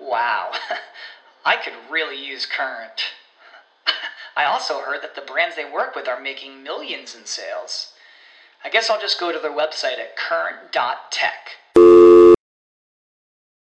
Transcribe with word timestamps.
Wow, 0.00 0.52
I 1.44 1.56
could 1.56 1.74
really 1.90 2.24
use 2.24 2.46
Current. 2.46 3.02
I 4.36 4.44
also 4.44 4.80
heard 4.80 5.02
that 5.02 5.14
the 5.14 5.20
brands 5.22 5.56
they 5.56 5.70
work 5.70 5.94
with 5.94 6.08
are 6.08 6.20
making 6.20 6.62
millions 6.62 7.14
in 7.14 7.26
sales. 7.26 7.92
I 8.64 8.70
guess 8.70 8.90
I'll 8.90 9.00
just 9.00 9.18
go 9.20 9.32
to 9.32 9.38
their 9.38 9.50
website 9.50 9.98
at 9.98 10.16
current.tech. 10.16 11.56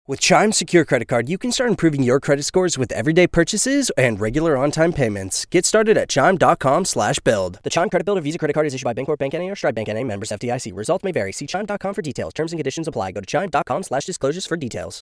With 0.08 0.18
Chime 0.18 0.50
Secure 0.50 0.84
Credit 0.84 1.06
Card, 1.06 1.28
you 1.28 1.38
can 1.38 1.52
start 1.52 1.70
improving 1.70 2.02
your 2.02 2.18
credit 2.18 2.42
scores 2.42 2.76
with 2.76 2.90
everyday 2.90 3.28
purchases 3.28 3.88
and 3.90 4.20
regular 4.20 4.56
on-time 4.56 4.92
payments. 4.92 5.46
Get 5.46 5.64
started 5.64 5.96
at 5.96 6.08
chime.com 6.08 6.84
slash 6.84 7.20
build. 7.20 7.60
The 7.62 7.70
Chime 7.70 7.88
Credit 7.88 8.04
Builder 8.04 8.20
Visa 8.20 8.36
Credit 8.36 8.52
Card 8.52 8.66
is 8.66 8.74
issued 8.74 8.84
by 8.84 8.94
Bancorp 8.94 9.18
Bank 9.18 9.32
N.A. 9.34 9.48
or 9.48 9.54
Stride 9.54 9.76
Bank 9.76 9.88
N.A. 9.88 10.02
Members 10.02 10.30
FDIC. 10.30 10.76
Results 10.76 11.04
may 11.04 11.12
vary. 11.12 11.30
See 11.30 11.46
chime.com 11.46 11.94
for 11.94 12.02
details. 12.02 12.34
Terms 12.34 12.52
and 12.52 12.58
conditions 12.58 12.88
apply. 12.88 13.12
Go 13.12 13.20
to 13.20 13.26
chime.com 13.26 13.84
slash 13.84 14.04
disclosures 14.04 14.44
for 14.44 14.56
details. 14.56 15.02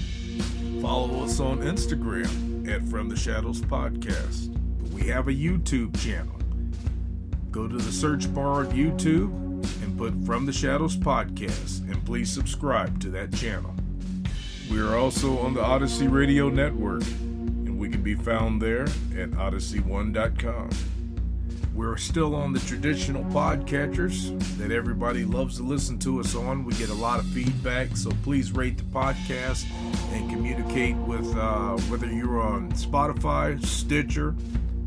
Follow 0.81 1.23
us 1.23 1.39
on 1.39 1.59
Instagram 1.59 2.67
at 2.67 2.81
From 2.89 3.07
the 3.07 3.15
Shadows 3.15 3.61
Podcast. 3.61 4.49
We 4.91 5.03
have 5.09 5.27
a 5.27 5.31
YouTube 5.31 5.95
channel. 6.01 6.35
Go 7.51 7.67
to 7.67 7.77
the 7.77 7.91
search 7.91 8.33
bar 8.33 8.61
of 8.61 8.69
YouTube 8.69 9.31
and 9.83 9.95
put 9.95 10.15
From 10.25 10.47
the 10.47 10.51
Shadows 10.51 10.97
Podcast, 10.97 11.81
and 11.81 12.03
please 12.03 12.31
subscribe 12.31 12.99
to 13.01 13.11
that 13.11 13.31
channel. 13.31 13.75
We 14.71 14.79
are 14.81 14.95
also 14.95 15.37
on 15.37 15.53
the 15.53 15.63
Odyssey 15.63 16.07
Radio 16.07 16.49
Network, 16.49 17.03
and 17.03 17.77
we 17.77 17.87
can 17.87 18.01
be 18.01 18.15
found 18.15 18.59
there 18.59 18.85
at 18.85 19.29
odyssey1.com. 19.31 20.69
We're 21.73 21.95
still 21.95 22.35
on 22.35 22.51
the 22.51 22.59
traditional 22.59 23.23
podcatchers 23.25 24.37
that 24.57 24.71
everybody 24.71 25.23
loves 25.23 25.55
to 25.57 25.63
listen 25.63 25.97
to 25.99 26.19
us 26.19 26.35
on. 26.35 26.65
We 26.65 26.73
get 26.73 26.89
a 26.89 26.93
lot 26.93 27.19
of 27.19 27.25
feedback, 27.27 27.95
so 27.95 28.11
please 28.23 28.51
rate 28.51 28.77
the 28.77 28.83
podcast 28.83 29.65
and 30.11 30.29
communicate 30.29 30.97
with 30.97 31.25
uh, 31.37 31.77
whether 31.87 32.07
you're 32.07 32.41
on 32.41 32.73
Spotify, 32.73 33.63
Stitcher, 33.65 34.35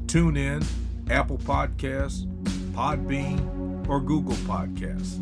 TuneIn, 0.07 0.67
Apple 1.09 1.39
Podcasts, 1.39 2.27
Podbean, 2.75 3.89
or 3.89 4.01
Google 4.01 4.37
Podcasts. 4.45 5.19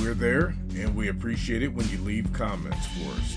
We're 0.00 0.14
there, 0.14 0.54
and 0.74 0.96
we 0.96 1.08
appreciate 1.08 1.62
it 1.62 1.74
when 1.74 1.86
you 1.90 1.98
leave 1.98 2.32
comments 2.32 2.86
for 2.86 3.10
us. 3.12 3.36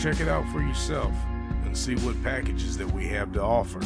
Check 0.00 0.20
it 0.20 0.28
out 0.28 0.46
for 0.52 0.60
yourself 0.60 1.12
and 1.64 1.76
see 1.76 1.96
what 1.96 2.22
packages 2.22 2.76
that 2.76 2.90
we 2.90 3.06
have 3.08 3.32
to 3.32 3.42
offer. 3.42 3.80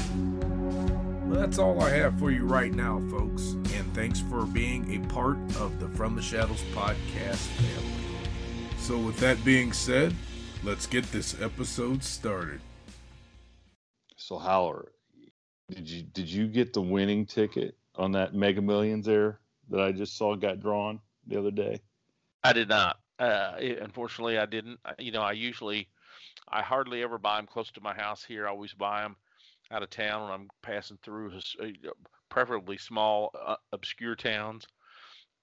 Well, 1.31 1.41
that's 1.41 1.59
all 1.59 1.81
I 1.81 1.91
have 1.91 2.19
for 2.19 2.31
you 2.31 2.45
right 2.45 2.73
now, 2.73 3.01
folks, 3.11 3.53
and 3.53 3.95
thanks 3.95 4.21
for 4.21 4.45
being 4.45 4.95
a 4.95 5.07
part 5.09 5.37
of 5.61 5.79
the 5.79 5.89
From 5.89 6.17
the 6.17 6.23
Shadows 6.23 6.63
podcast 6.75 7.37
family. 7.37 7.93
So, 8.79 8.99
with 8.99 9.19
that 9.19 9.43
being 9.45 9.73
said, 9.73 10.15
let's 10.63 10.87
get 10.87 11.05
this 11.13 11.41
episode 11.41 12.03
started. 12.03 12.61
So 14.17 14.39
Howler, 14.39 14.93
did 15.71 15.89
you 15.89 16.03
did 16.03 16.29
you 16.29 16.47
get 16.47 16.73
the 16.73 16.83
winning 16.83 17.27
ticket 17.27 17.77
on 17.97 18.13
that 18.13 18.35
Mega 18.35 18.61
Millions 18.61 19.07
there 19.07 19.41
that 19.71 19.81
I 19.81 19.93
just 19.93 20.17
saw 20.17 20.35
got 20.35 20.61
drawn 20.61 21.01
the 21.27 21.39
other 21.39 21.51
day? 21.51 21.81
I 22.45 22.53
did 22.53 22.69
not. 22.69 22.99
Uh, 23.19 23.55
it- 23.59 23.79
unfortunately, 23.79 24.39
I 24.39 24.47
didn't. 24.47 24.79
I- 24.85 24.95
You 24.99 25.13
know, 25.13 25.23
I 25.23 25.33
usually, 25.33 25.89
I 26.49 26.63
hardly 26.63 27.03
ever 27.03 27.19
buy 27.19 27.37
them 27.37 27.47
close 27.47 27.71
to 27.73 27.81
my 27.81 27.95
house 27.95 28.25
here. 28.25 28.47
I 28.47 28.51
always 28.51 28.73
buy 28.73 29.03
them 29.03 29.17
out 29.71 29.83
of 29.83 29.91
town 29.91 30.23
when 30.23 30.33
I'm 30.33 30.49
passing 30.63 30.99
through, 31.03 31.31
his- 31.31 31.57
uh, 31.61 31.91
preferably 32.29 32.79
small, 32.79 33.31
uh, 33.41 33.57
obscure 33.73 34.17
towns. 34.17 34.67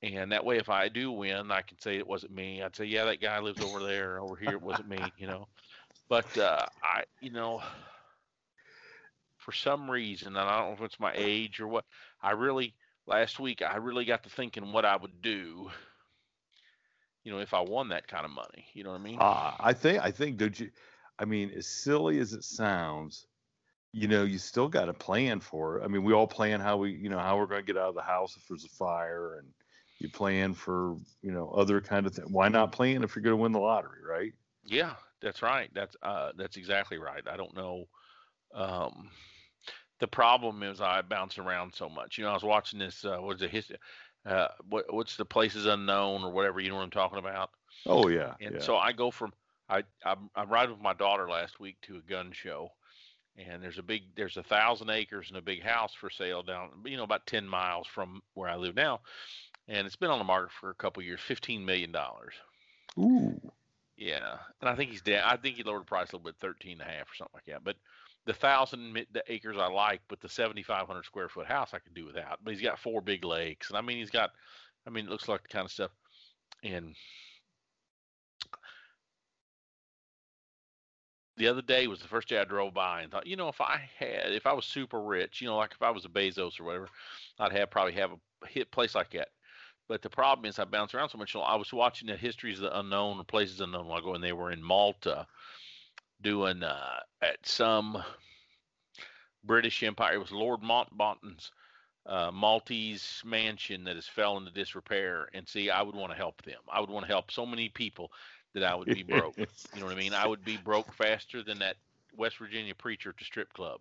And 0.04 0.32
that 0.32 0.46
way, 0.46 0.58
if 0.58 0.70
I 0.70 0.90
do 0.90 1.12
win, 1.12 1.52
I 1.52 1.62
can 1.62 1.80
say 1.80 1.98
it 1.98 2.08
wasn't 2.08 2.34
me. 2.34 2.62
I'd 2.62 2.76
say, 2.76 2.86
yeah, 2.86 3.06
that 3.06 3.22
guy 3.22 3.40
lives 3.40 3.64
over 3.64 3.84
there. 3.84 4.20
Over 4.20 4.36
here, 4.36 4.52
it 4.52 4.62
wasn't 4.62 4.90
me. 4.90 5.00
You 5.18 5.28
know. 5.28 5.48
But 6.10 6.38
uh, 6.38 6.66
I, 6.84 7.04
you 7.20 7.32
know, 7.32 7.62
for 9.38 9.52
some 9.52 9.90
reason, 9.90 10.30
and 10.30 10.38
I 10.38 10.60
don't 10.60 10.70
know 10.70 10.74
if 10.76 10.82
it's 10.82 11.00
my 11.00 11.14
age 11.16 11.60
or 11.60 11.68
what, 11.68 11.86
I 12.22 12.32
really 12.32 12.76
last 13.08 13.40
week 13.40 13.62
I 13.62 13.78
really 13.78 14.06
got 14.06 14.24
to 14.24 14.30
thinking 14.30 14.72
what 14.72 14.86
I 14.86 14.96
would 14.96 15.22
do 15.22 15.70
you 17.28 17.34
know, 17.34 17.40
if 17.40 17.54
I 17.54 17.60
won 17.60 17.90
that 17.90 18.08
kind 18.08 18.24
of 18.24 18.32
money. 18.32 18.68
You 18.72 18.86
know 18.86 18.92
what 18.92 19.02
I 19.02 19.04
mean? 19.04 19.18
Uh, 19.20 19.52
I 19.60 19.74
think 19.74 20.02
I 20.02 20.12
think 20.12 20.38
don't 20.38 20.58
you? 20.58 20.70
I 21.20 21.26
mean, 21.26 21.52
as 21.58 21.68
silly 21.68 22.20
as 22.20 22.32
it 22.32 22.46
sounds, 22.46 23.28
you 23.92 24.08
know, 24.08 24.24
you 24.24 24.38
still 24.38 24.70
got 24.70 24.86
to 24.86 24.94
plan 24.94 25.42
for 25.42 25.78
it. 25.78 25.84
I 25.84 25.90
mean, 25.90 26.06
we 26.06 26.14
all 26.14 26.26
plan 26.26 26.62
how 26.62 26.78
we, 26.78 26.94
you 26.94 27.10
know, 27.10 27.20
how 27.20 27.38
we're 27.38 27.48
going 27.48 27.60
to 27.60 27.68
get 27.68 27.76
out 27.76 27.90
of 27.90 27.96
the 27.96 28.02
house 28.02 28.38
if 28.38 28.48
there's 28.48 28.64
a 28.64 28.70
fire, 28.70 29.40
and 29.40 29.48
you 30.00 30.10
plan 30.10 30.54
for, 30.54 30.98
you 31.22 31.32
know, 31.32 31.50
other 31.50 31.82
kind 31.82 32.06
of 32.06 32.14
thing. 32.16 32.32
Why 32.32 32.50
not 32.50 32.72
plan 32.72 33.04
if 33.04 33.16
you're 33.16 33.24
going 33.24 33.38
to 33.38 33.42
win 33.42 33.52
the 33.52 33.60
lottery, 33.60 34.04
right? 34.04 34.34
Yeah, 34.64 34.96
that's 35.22 35.42
right. 35.42 35.70
That's 35.74 35.96
uh, 36.02 36.32
that's 36.36 36.58
exactly 36.58 36.98
right. 36.98 37.26
I 37.28 37.38
don't 37.38 37.56
know. 37.56 37.86
Um, 38.54 39.12
the 40.00 40.08
problem 40.08 40.64
is 40.64 40.82
I 40.82 41.02
bounce 41.02 41.38
around 41.38 41.74
so 41.74 41.90
much. 41.90 42.18
You 42.18 42.24
know, 42.26 42.32
I 42.32 42.34
was 42.34 42.44
watching 42.44 42.80
this. 42.80 43.04
Uh, 43.06 43.18
what's 43.20 43.42
the 43.42 43.48
history? 43.48 43.78
Uh, 44.26 44.50
what 44.70 44.94
what's 44.94 45.16
the 45.18 45.26
places 45.26 45.66
unknown 45.66 46.24
or 46.24 46.32
whatever? 46.32 46.60
You 46.60 46.70
know 46.70 46.76
what 46.76 46.84
I'm 46.84 46.90
talking 46.92 47.20
about? 47.20 47.52
Oh 47.86 48.08
yeah, 48.08 48.36
And 48.40 48.56
yeah. 48.56 48.62
so 48.62 48.78
I 48.78 48.92
go 48.94 49.12
from 49.12 49.34
I 49.70 49.84
I 50.06 50.16
I 50.36 50.44
ride 50.46 50.70
with 50.70 50.82
my 50.82 50.94
daughter 50.94 51.30
last 51.30 51.60
week 51.60 51.78
to 51.84 51.98
a 51.98 52.02
gun 52.02 52.32
show, 52.32 52.70
and 53.38 53.64
there's 53.64 53.80
a 53.80 53.84
big 53.84 54.16
there's 54.16 54.38
a 54.38 54.44
thousand 54.44 54.90
acres 54.90 55.30
and 55.30 55.38
a 55.38 55.42
big 55.42 55.64
house 55.64 55.94
for 55.94 56.10
sale 56.10 56.44
down 56.44 56.84
you 56.86 56.98
know 56.98 57.04
about 57.04 57.28
ten 57.28 57.48
miles 57.48 57.88
from 57.88 58.22
where 58.34 58.50
I 58.50 58.56
live 58.56 58.76
now, 58.76 59.02
and 59.68 59.86
it's 59.86 59.96
been 59.96 60.10
on 60.10 60.20
the 60.20 60.26
market 60.26 60.52
for 60.52 60.70
a 60.70 60.76
couple 60.76 61.04
years, 61.04 61.20
fifteen 61.22 61.66
million 61.66 61.92
dollars. 61.92 62.34
Ooh, 63.00 63.40
Yeah, 63.98 64.38
and 64.62 64.70
I 64.70 64.76
think 64.76 64.92
he's 64.92 65.02
down. 65.02 65.24
I 65.26 65.38
think 65.38 65.56
he 65.56 65.64
lowered 65.64 65.82
the 65.82 65.86
price 65.86 66.12
a 66.12 66.16
little 66.16 66.26
bit, 66.26 66.36
thirteen 66.40 66.74
and 66.82 66.90
a 66.90 66.94
half 66.94 67.12
or 67.12 67.16
something 67.16 67.36
like 67.36 67.46
that. 67.46 67.64
But 67.64 67.78
the 68.26 68.34
thousand 68.34 69.06
acres 69.28 69.58
I 69.58 69.68
like, 69.68 70.02
but 70.08 70.20
the 70.20 70.30
seventy 70.30 70.64
five 70.64 70.88
hundred 70.88 71.06
square 71.06 71.30
foot 71.30 71.48
house 71.48 71.74
I 71.74 71.80
could 71.80 71.94
do 71.94 72.06
without. 72.06 72.40
But 72.44 72.54
he's 72.54 72.64
got 72.64 72.80
four 72.80 73.02
big 73.02 73.24
lakes, 73.24 73.70
and 73.70 73.78
I 73.78 73.82
mean 73.82 73.98
he's 73.98 74.10
got, 74.10 74.32
I 74.86 74.90
mean 74.90 75.06
it 75.06 75.12
looks 75.12 75.28
like 75.28 75.42
the 75.44 75.48
kind 75.48 75.66
of 75.66 75.72
stuff, 75.72 75.92
and 76.64 76.96
the 81.38 81.48
other 81.48 81.62
day 81.62 81.88
was 81.88 82.02
the 82.02 82.08
first 82.08 82.28
day 82.28 82.40
I 82.40 82.46
drove 82.46 82.74
by 82.74 83.02
and 83.02 83.12
thought, 83.12 83.28
you 83.28 83.36
know, 83.36 83.48
if 83.48 83.62
I 83.62 83.90
had, 83.98 84.32
if 84.32 84.46
I 84.48 84.54
was 84.54 84.66
super 84.66 85.00
rich, 85.00 85.40
you 85.40 85.48
know, 85.48 85.58
like 85.58 85.72
if 85.72 85.82
I 85.82 85.92
was 85.92 86.04
a 86.04 86.10
Bezos 86.10 86.60
or 86.60 86.64
whatever, 86.64 86.90
I'd 87.40 87.52
have 87.52 87.70
probably 87.70 87.94
have 87.94 88.12
a 88.12 88.48
hit 88.48 88.72
place 88.72 88.96
like 88.96 89.12
that. 89.12 89.30
But 89.88 90.02
the 90.02 90.10
problem 90.10 90.46
is 90.46 90.60
I 90.60 90.66
bounce 90.66 90.94
around 90.94 91.10
so 91.10 91.18
much. 91.18 91.36
I 91.36 91.56
was 91.56 91.72
watching 91.72 92.08
the 92.08 92.18
histories 92.18 92.60
of 92.60 92.64
the 92.64 92.80
unknown 92.80 93.20
or 93.20 93.24
places 93.24 93.62
unknown 93.62 93.86
a 93.86 93.88
while 93.88 94.00
ago, 94.00 94.16
and 94.16 94.24
they 94.24 94.34
were 94.34 94.52
in 94.52 94.62
Malta 94.62 95.26
doing 96.22 96.64
uh, 96.64 97.00
at 97.22 97.38
some 97.46 98.04
British 99.44 99.84
Empire. 99.84 100.16
It 100.16 100.20
was 100.20 100.32
Lord 100.32 100.62
Mountbatten's 100.62 101.52
uh, 102.06 102.32
Maltese 102.34 103.22
mansion 103.26 103.84
that 103.86 103.96
has 103.96 104.08
fell 104.08 104.38
into 104.38 104.52
disrepair. 104.52 105.30
And 105.34 105.48
see, 105.48 105.70
I 105.70 105.82
would 105.82 105.96
want 105.96 106.12
to 106.12 106.18
help 106.18 106.42
them. 106.44 106.60
I 106.72 106.80
would 106.80 106.90
want 106.90 107.06
to 107.06 107.12
help 107.12 107.32
so 107.32 107.46
many 107.46 107.70
people. 107.70 108.12
that 108.54 108.64
I 108.64 108.76
would 108.76 108.88
be 108.88 109.04
broke. 109.04 109.38
you 109.38 109.80
know 109.80 109.86
what 109.86 109.96
I 109.96 109.98
mean? 109.98 110.14
I 110.14 110.28
would 110.28 110.44
be 110.44 110.58
broke 110.58 110.94
faster 110.94 111.44
than 111.44 111.60
that 111.60 111.76
West 112.16 112.38
Virginia 112.38 112.74
preacher 112.76 113.10
at 113.10 113.18
the 113.18 113.26
strip 113.26 113.54
club. 113.54 113.80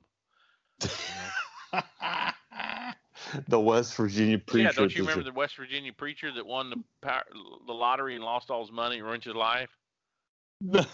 You 0.83 0.89
know? 1.73 1.81
the 3.49 3.61
West 3.61 3.95
Virginia 3.97 4.39
preacher. 4.39 4.69
yeah, 4.69 4.73
don't 4.73 4.95
you 4.95 5.03
remember 5.03 5.25
the 5.25 5.33
West 5.33 5.57
Virginia 5.57 5.93
preacher 5.93 6.33
that 6.33 6.47
won 6.47 6.71
the 6.71 6.83
power, 7.03 7.23
the 7.67 7.73
lottery 7.73 8.15
and 8.15 8.25
lost 8.25 8.51
all 8.51 8.63
his 8.63 8.73
money 8.73 8.99
and 8.99 9.07
ruined 9.07 9.25
his 9.25 9.35
life? 9.35 9.71
it? 10.73 10.87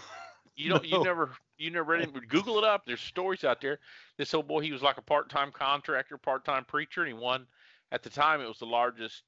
You 0.56 0.70
don't. 0.70 0.84
You 0.84 1.02
never. 1.02 1.32
You 1.58 1.70
never 1.70 1.92
read 1.92 2.02
it. 2.02 2.28
Google 2.28 2.58
it 2.58 2.64
up. 2.64 2.84
There's 2.86 3.00
stories 3.00 3.44
out 3.44 3.60
there. 3.60 3.78
This 4.18 4.34
old 4.34 4.48
boy, 4.48 4.60
he 4.60 4.72
was 4.72 4.82
like 4.82 4.98
a 4.98 5.02
part-time 5.02 5.52
contractor, 5.52 6.18
part-time 6.18 6.64
preacher, 6.64 7.02
and 7.02 7.08
he 7.08 7.14
won. 7.14 7.46
At 7.92 8.02
the 8.02 8.10
time, 8.10 8.40
it 8.40 8.48
was 8.48 8.58
the 8.58 8.66
largest 8.66 9.22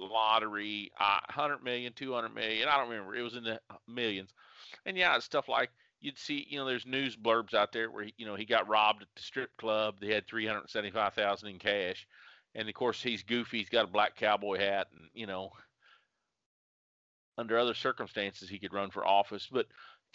lottery, 0.00 0.90
uh, 0.98 1.20
100 1.26 1.62
million, 1.62 1.92
200 1.92 2.34
million. 2.34 2.68
I 2.68 2.76
don't 2.76 2.88
remember. 2.88 3.14
It 3.14 3.22
was 3.22 3.36
in 3.36 3.44
the 3.44 3.60
millions. 3.86 4.30
And 4.86 4.96
yeah, 4.96 5.14
it's 5.14 5.24
stuff 5.24 5.48
like 5.48 5.70
you'd 6.00 6.18
see. 6.18 6.46
You 6.48 6.58
know, 6.58 6.66
there's 6.66 6.86
news 6.86 7.16
blurbs 7.16 7.54
out 7.54 7.72
there 7.72 7.90
where 7.90 8.04
he, 8.04 8.14
you 8.16 8.26
know 8.26 8.34
he 8.34 8.44
got 8.44 8.68
robbed 8.68 9.02
at 9.02 9.08
the 9.14 9.22
strip 9.22 9.56
club. 9.56 9.96
They 10.00 10.12
had 10.12 10.26
375,000 10.26 11.48
in 11.48 11.58
cash, 11.58 12.06
and 12.54 12.68
of 12.68 12.74
course 12.74 13.02
he's 13.02 13.22
goofy. 13.22 13.58
He's 13.58 13.68
got 13.68 13.84
a 13.84 13.88
black 13.88 14.16
cowboy 14.16 14.58
hat, 14.58 14.88
and 14.92 15.08
you 15.14 15.26
know. 15.26 15.50
Under 17.36 17.56
other 17.56 17.74
circumstances, 17.74 18.48
he 18.48 18.58
could 18.58 18.72
run 18.72 18.90
for 18.90 19.06
office, 19.06 19.46
but 19.50 19.66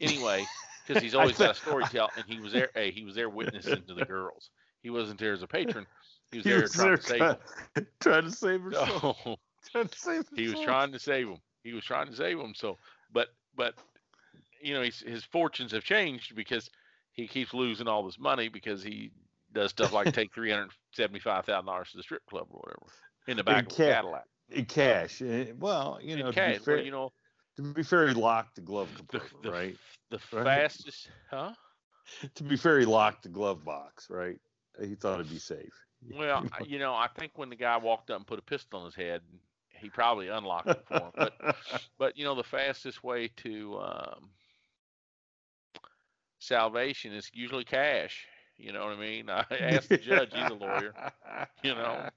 anyway, 0.02 0.46
because 0.88 1.02
he's 1.02 1.16
always 1.16 1.38
got 1.38 1.52
a 1.52 1.54
story 1.54 1.86
to 1.86 1.90
tell, 1.90 2.10
and 2.18 2.26
he 2.28 2.40
was 2.40 2.52
there. 2.52 2.70
Hey, 2.74 2.92
he 2.92 3.06
was 3.06 3.16
there 3.16 3.30
witnessing 3.30 3.84
to 3.88 3.94
the 3.94 4.04
girls. 4.04 4.50
He 4.82 4.90
wasn't 4.90 5.20
there 5.20 5.32
as 5.32 5.42
a 5.42 5.48
patron. 5.48 5.88
He 6.32 6.40
was 6.40 6.46
He 6.46 6.52
there 6.52 6.62
was 6.62 6.74
trying 6.74 6.88
there 6.88 6.98
to 6.98 7.02
save 7.02 7.20
trying, 7.20 7.36
them. 7.76 7.88
trying 8.02 8.24
to 8.26 8.32
save 8.32 8.62
herself. 8.62 9.18
So, 9.24 9.36
Trying 9.72 9.88
to 9.88 9.98
save 9.98 10.24
he 10.36 10.50
was 10.50 10.60
trying 10.60 10.92
to 10.92 11.00
save 11.00 11.28
them. 11.28 11.38
He 11.64 11.72
was 11.74 11.86
trying 11.86 12.08
to 12.08 12.16
save 12.16 12.38
them. 12.38 12.54
So, 12.54 12.78
but 13.14 13.30
but 13.56 13.76
you 14.62 14.74
know, 14.74 14.82
he's, 14.82 15.00
his 15.00 15.24
fortunes 15.24 15.72
have 15.72 15.84
changed 15.84 16.36
because 16.36 16.70
he 17.14 17.28
keeps 17.28 17.54
losing 17.54 17.88
all 17.88 18.04
this 18.04 18.20
money 18.20 18.50
because 18.50 18.84
he 18.84 19.12
does 19.54 19.72
stuff 19.72 19.92
like 19.94 20.12
take 20.14 20.34
three 20.34 20.52
hundred 20.52 20.72
seventy-five 20.94 21.46
thousand 21.46 21.66
dollars 21.66 21.92
to 21.92 21.98
the 21.98 22.04
strip 22.04 22.26
club 22.26 22.48
or 22.50 22.60
whatever 22.62 22.92
in 23.28 23.38
the 23.38 23.44
back 23.44 23.66
of 23.66 23.74
a 23.74 23.76
ca- 23.76 23.94
Cadillac. 23.94 24.26
in 24.50 24.66
cash. 24.66 25.22
Eh, 25.22 25.54
Well, 25.58 26.00
you 26.02 26.18
know, 26.18 26.32
to 26.32 26.34
cash, 26.34 26.60
be 26.60 26.66
fair, 26.66 26.76
well, 26.76 26.86
you 26.86 26.92
know, 26.92 27.14
to 27.58 27.62
be 27.74 27.84
fair, 27.84 28.08
he 28.08 28.14
locked 28.14 28.56
the 28.56 28.62
glove 28.62 28.88
the, 29.12 29.20
compartment, 29.20 29.44
the, 29.44 29.52
right? 29.52 29.78
the 30.10 30.20
Right. 30.32 30.46
fastest, 30.46 31.10
huh? 31.30 31.54
To 32.36 32.44
be 32.44 32.58
fair, 32.58 32.80
he 32.80 32.86
locked 32.86 33.24
the 33.24 33.30
glove 33.30 33.64
box, 33.64 34.10
right? 34.10 34.40
He 34.82 34.96
thought 34.96 35.20
it'd 35.22 35.30
be 35.30 35.40
safe. 35.40 35.74
Well, 36.12 36.46
you 36.68 36.80
know, 36.80 36.94
I 36.94 37.08
think 37.08 37.38
when 37.38 37.50
the 37.50 37.56
guy 37.56 37.78
walked 37.78 38.10
up 38.12 38.18
and 38.18 38.28
put 38.28 38.40
a 38.40 38.44
pistol 38.44 38.80
on 38.82 38.86
his 38.88 38.96
head, 38.96 39.22
he 39.70 39.90
probably 39.90 40.28
unlocked 40.28 40.70
it 40.70 40.86
for 40.88 41.06
him. 41.08 41.12
But 41.18 41.34
but 41.98 42.18
you 42.18 42.26
know, 42.26 42.36
the 42.36 42.44
fastest 42.44 43.04
way 43.04 43.30
to 43.38 43.80
um, 43.80 44.30
salvation 46.40 47.14
is 47.14 47.32
usually 47.34 47.64
cash. 47.64 48.28
You 48.58 48.72
know 48.72 48.86
what 48.86 48.94
I 48.94 49.00
mean? 49.00 49.30
I 49.30 49.46
asked 49.60 49.90
the 49.90 49.98
judge; 49.98 50.32
he's 50.34 50.50
a 50.50 50.54
lawyer. 50.54 50.94
You 51.64 51.76
know, 51.76 52.10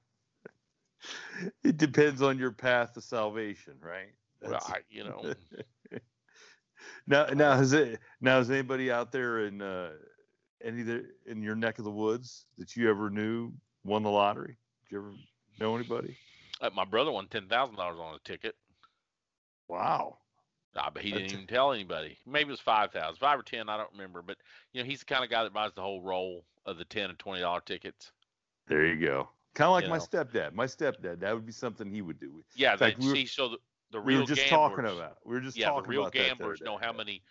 It 1.64 1.76
depends 1.76 2.22
on 2.22 2.38
your 2.38 2.50
path 2.52 2.94
to 2.94 3.00
salvation, 3.00 3.74
right? 3.80 4.12
well, 4.42 4.52
That's- 4.52 4.70
I, 4.70 4.78
you 4.90 5.04
know, 5.04 5.34
now, 7.06 7.26
now 7.26 7.56
has 7.56 7.72
it 7.72 8.00
now 8.20 8.38
is 8.38 8.50
anybody 8.50 8.90
out 8.90 9.12
there 9.12 9.46
in 9.46 9.60
uh, 9.62 9.90
any 10.64 10.80
of 10.82 10.86
the, 10.86 11.04
in 11.26 11.42
your 11.42 11.54
neck 11.56 11.78
of 11.78 11.84
the 11.84 11.90
woods 11.90 12.46
that 12.58 12.76
you 12.76 12.88
ever 12.90 13.10
knew 13.10 13.52
won 13.84 14.02
the 14.02 14.10
lottery? 14.10 14.56
Did 14.84 14.92
you 14.94 14.98
ever 14.98 15.12
know 15.60 15.76
anybody? 15.76 16.16
uh, 16.60 16.70
my 16.74 16.84
brother 16.84 17.10
won 17.12 17.28
ten 17.28 17.48
thousand 17.48 17.76
dollars 17.76 17.98
on 18.00 18.14
a 18.14 18.18
ticket. 18.28 18.54
Wow. 19.68 20.18
Ah, 20.78 20.90
but 20.92 21.02
he 21.02 21.10
didn't 21.10 21.32
even 21.32 21.46
tell 21.46 21.72
anybody. 21.72 22.18
Maybe 22.26 22.48
it 22.48 22.52
was 22.52 22.60
five 22.60 22.92
thousand, 22.92 23.16
five 23.18 23.38
or 23.38 23.42
ten. 23.42 23.68
I 23.68 23.76
don't 23.76 23.90
remember. 23.92 24.22
But 24.22 24.36
you 24.72 24.82
know, 24.82 24.86
he's 24.88 25.00
the 25.00 25.06
kind 25.06 25.24
of 25.24 25.30
guy 25.30 25.42
that 25.42 25.52
buys 25.52 25.72
the 25.74 25.82
whole 25.82 26.02
roll 26.02 26.44
of 26.66 26.78
the 26.78 26.84
ten 26.84 27.10
and 27.10 27.18
twenty 27.18 27.40
dollar 27.40 27.60
tickets. 27.60 28.12
There 28.66 28.84
you 28.86 29.04
go. 29.04 29.28
Kind 29.54 29.66
of 29.68 29.72
like 29.72 29.84
You 29.84 29.90
my 29.90 29.96
know. 29.98 30.04
stepdad. 30.04 30.52
My 30.52 30.66
stepdad. 30.66 31.20
That 31.20 31.34
would 31.34 31.46
be 31.46 31.52
something 31.52 31.90
he 31.90 32.02
would 32.02 32.20
do. 32.20 32.42
Yeah, 32.54 32.72
In 32.72 32.78
fact, 32.78 32.98
they 33.00 33.04
we 33.06 33.10
were- 33.10 33.16
see. 33.16 33.26
So 33.26 33.48
the, 33.50 33.56
the 33.92 34.00
We 34.00 34.16
were 34.16 34.24
just 34.24 34.42
gamblers, 34.48 34.50
talking 34.76 34.84
about. 34.98 35.16
We 35.24 35.34
were 35.34 35.40
just 35.40 35.56
yeah, 35.56 35.66
talking 35.68 35.84
the 35.84 35.88
real 35.88 36.00
about 36.02 36.12
that 36.12 36.18
the 36.18 36.24
other 36.24 36.28
gamblers 36.34 36.60
know 36.60 36.76
how 36.76 36.92
many, 36.92 37.22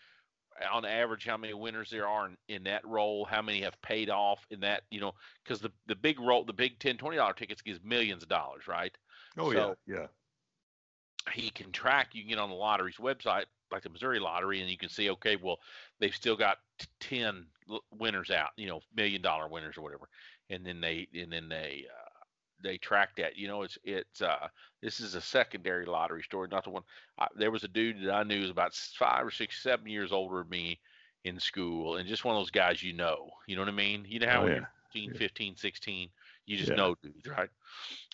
on 0.72 0.86
average, 0.86 1.26
how 1.26 1.36
many 1.38 1.54
winners 1.54 1.90
there 1.92 2.08
are 2.08 2.28
in, 2.28 2.38
in 2.48 2.64
that 2.64 2.86
roll, 2.88 3.26
how 3.26 3.42
many 3.42 3.62
have 3.62 3.80
paid 3.82 4.10
off 4.10 4.48
in 4.50 4.62
that, 4.62 4.84
you 4.90 5.02
know, 5.02 5.12
because 5.44 5.60
the, 5.60 5.70
the 5.88 5.96
big 5.96 6.20
roll, 6.20 6.46
the 6.46 6.54
big 6.54 6.80
10 6.80 6.98
$20 6.98 7.36
tickets 7.36 7.62
gives 7.62 7.80
millions 7.84 8.24
of 8.24 8.30
dollars, 8.30 8.68
right? 8.68 8.98
Oh 9.38 9.52
so- 9.52 9.76
yeah, 9.86 9.96
yeah. 9.98 10.08
He 11.34 11.50
can 11.50 11.72
track, 11.72 12.14
you 12.14 12.22
can 12.22 12.30
get 12.30 12.40
on 12.40 12.50
the 12.50 12.56
lottery's 12.56 12.98
website, 12.98 13.46
like 13.72 13.84
the 13.84 13.90
Missouri 13.90 14.20
lottery, 14.20 14.62
and 14.62 14.70
you 14.70 14.78
can 14.78 14.90
see, 14.90 15.10
okay, 15.12 15.36
well, 15.36 15.58
they've 16.00 16.16
still 16.16 16.36
got 16.36 16.58
10 17.00 17.46
l- 17.70 17.84
winners 17.92 18.30
out, 18.30 18.50
you 18.58 18.68
know, 18.68 18.82
million 18.96 19.22
dollar 19.22 19.48
winners 19.48 19.78
or 19.78 19.82
whatever. 19.82 20.08
And 20.50 20.66
then 20.66 20.82
they, 20.82 21.08
and 21.14 21.32
then 21.32 21.50
they, 21.50 21.86
uh, 21.92 22.10
they 22.62 22.78
track 22.78 23.16
that, 23.18 23.38
you 23.38 23.48
know, 23.48 23.64
it's, 23.64 23.78
it's, 23.84 24.22
uh, 24.22 24.48
this 24.82 25.00
is 25.00 25.16
a 25.16 25.22
secondary 25.22 25.86
lottery 25.86 26.24
story, 26.24 26.48
not 26.52 26.64
the 26.64 26.70
one. 26.70 26.84
I, 27.18 27.28
there 27.36 27.52
was 27.52 27.64
a 27.64 27.68
dude 27.70 28.04
that 28.04 28.14
I 28.14 28.24
knew 28.24 28.42
was 28.42 28.50
about 28.52 28.74
five 28.74 29.26
or 29.26 29.32
six, 29.32 29.62
seven 29.62 29.88
years 29.88 30.12
older 30.12 30.40
than 30.40 30.50
me 30.50 30.80
in 31.24 31.40
school, 31.40 31.96
and 31.98 32.08
just 32.08 32.24
one 32.26 32.36
of 32.36 32.40
those 32.40 32.52
guys 32.52 32.84
you 32.84 32.94
know. 32.94 33.30
You 33.48 33.56
know 33.56 33.62
what 33.64 33.70
I 33.70 33.74
mean? 33.74 34.06
You 34.08 34.20
know 34.20 34.28
how 34.30 34.44
Oh, 34.44 34.46
when 34.46 34.54
yeah. 34.54 34.56
you're 34.56 34.70
15, 34.92 35.12
Yeah. 35.12 35.18
15, 35.18 35.56
16, 35.56 36.10
you 36.46 36.58
just 36.58 36.74
Yeah. 36.74 36.76
know 36.76 36.96
dudes, 37.02 37.28
right? 37.28 37.50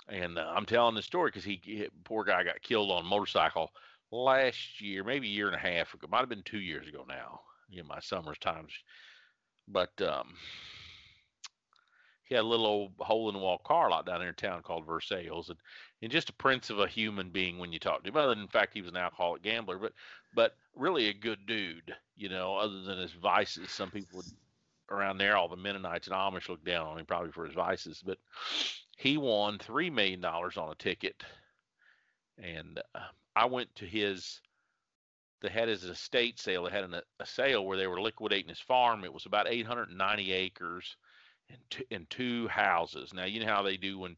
And 0.07 0.38
uh, 0.38 0.51
I'm 0.56 0.66
telling 0.66 0.95
the 0.95 1.01
story 1.01 1.30
because 1.30 1.44
he, 1.44 1.60
he, 1.63 1.88
poor 2.04 2.24
guy, 2.24 2.44
got 2.44 2.62
killed 2.62 2.92
on 2.92 3.04
a 3.04 3.07
motorcycle 3.07 3.72
last 4.12 4.81
year, 4.81 5.04
maybe 5.04 5.28
a 5.28 5.31
year 5.31 5.48
and 5.48 5.56
a 5.56 5.60
half 5.60 5.94
ago. 5.94 6.07
Might 6.10 6.19
have 6.19 6.30
been 6.30 6.44
two 6.44 6.60
years 6.60 6.88
ago 6.88 7.06
now. 7.07 7.42
In 7.72 7.88
my 7.88 8.00
summer's 8.01 8.38
times, 8.38 8.74
but 9.68 10.01
um, 10.01 10.36
he 12.25 12.36
had 12.36 12.44
a 12.44 12.48
little 12.48 12.66
old 12.66 12.92
hole 13.00 13.30
in 13.30 13.33
the 13.33 13.39
wall 13.39 13.57
car 13.60 13.89
lot 13.89 14.06
down 14.06 14.19
there 14.19 14.30
in 14.30 14.36
town 14.36 14.62
called 14.62 14.86
Versailles, 14.86 15.48
and 15.50 15.57
and 16.01 16.12
just 16.12 16.30
a 16.30 16.34
prince 16.34 16.69
of 16.69 16.80
a 16.80 16.88
human 16.88 17.30
being 17.30 17.57
when 17.57 17.72
you 17.72 17.80
talk 17.80 18.04
to 18.04 18.10
him. 18.10 18.18
Other 18.18 18.36
than 18.36 18.44
the 18.44 18.51
fact 18.51 18.74
he 18.74 18.81
was 18.81 18.92
an 18.92 18.98
alcoholic 18.98 19.42
gambler, 19.42 19.77
but 19.77 19.94
but 20.34 20.57
really 20.75 21.07
a 21.07 21.13
good 21.13 21.45
dude, 21.45 21.95
you 22.16 22.30
know. 22.30 22.57
Other 22.57 22.81
than 22.81 23.00
his 23.00 23.13
vices, 23.13 23.72
some 23.72 23.92
people 23.92 24.18
would 24.18 24.31
around 24.92 25.18
there, 25.18 25.38
all 25.38 25.48
the 25.48 25.56
Mennonites 25.56 26.08
and 26.08 26.16
Amish 26.16 26.50
looked 26.50 26.66
down 26.66 26.88
on 26.88 27.00
him 27.00 27.06
probably 27.06 27.32
for 27.32 27.46
his 27.46 27.56
vices. 27.56 28.02
But 28.06 28.18
he 28.98 29.18
won 29.18 29.58
three 29.58 29.90
million 29.90 30.22
dollars 30.22 30.58
on 30.58 30.72
a 30.72 30.76
ticket, 30.76 31.24
and 32.38 32.80
uh, 32.96 33.00
I 33.36 33.46
went 33.46 33.74
to 33.76 33.86
his. 33.86 34.42
They 35.42 35.50
had 35.50 35.70
his 35.70 35.84
estate 35.86 36.40
sale. 36.40 36.66
They 36.66 36.72
had 36.72 36.84
an, 36.84 36.94
a 37.20 37.26
sale 37.26 37.65
where 37.65 37.77
they 37.77 37.88
were 37.88 38.00
liquidating 38.00 38.50
his 38.50 38.60
farm. 38.60 39.04
It 39.04 39.12
was 39.13 39.25
about 39.25 39.48
890 39.50 40.32
acres 40.32 40.96
and 41.50 41.58
two, 41.72 41.84
and 41.89 42.08
two 42.12 42.48
houses. 42.48 43.12
Now 43.12 43.25
you 43.25 43.39
know 43.39 43.51
how 43.51 43.63
they 43.63 43.77
do 43.77 43.98
when 43.98 44.18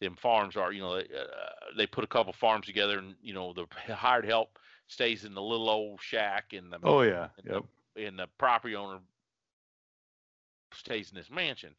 them 0.00 0.14
farms 0.14 0.56
are. 0.56 0.72
You 0.72 0.82
know 0.82 0.96
they, 0.96 1.02
uh, 1.04 1.74
they 1.76 1.86
put 1.86 2.04
a 2.04 2.08
couple 2.08 2.32
farms 2.32 2.66
together, 2.66 2.98
and 2.98 3.14
you 3.22 3.34
know 3.34 3.52
the 3.52 3.66
hired 3.94 4.24
help 4.24 4.58
stays 4.86 5.24
in 5.24 5.34
the 5.34 5.42
little 5.42 5.68
old 5.70 6.00
shack, 6.00 6.52
and 6.52 6.72
the 6.72 6.78
Oh 6.84 7.02
yeah. 7.02 7.28
and 7.38 7.46
the- 7.46 7.54
Yep. 7.54 7.64
and 8.06 8.18
the 8.18 8.26
property 8.38 8.76
owner 8.76 9.00
stays 10.74 11.10
in 11.10 11.16
this 11.16 11.30
mansion. 11.30 11.74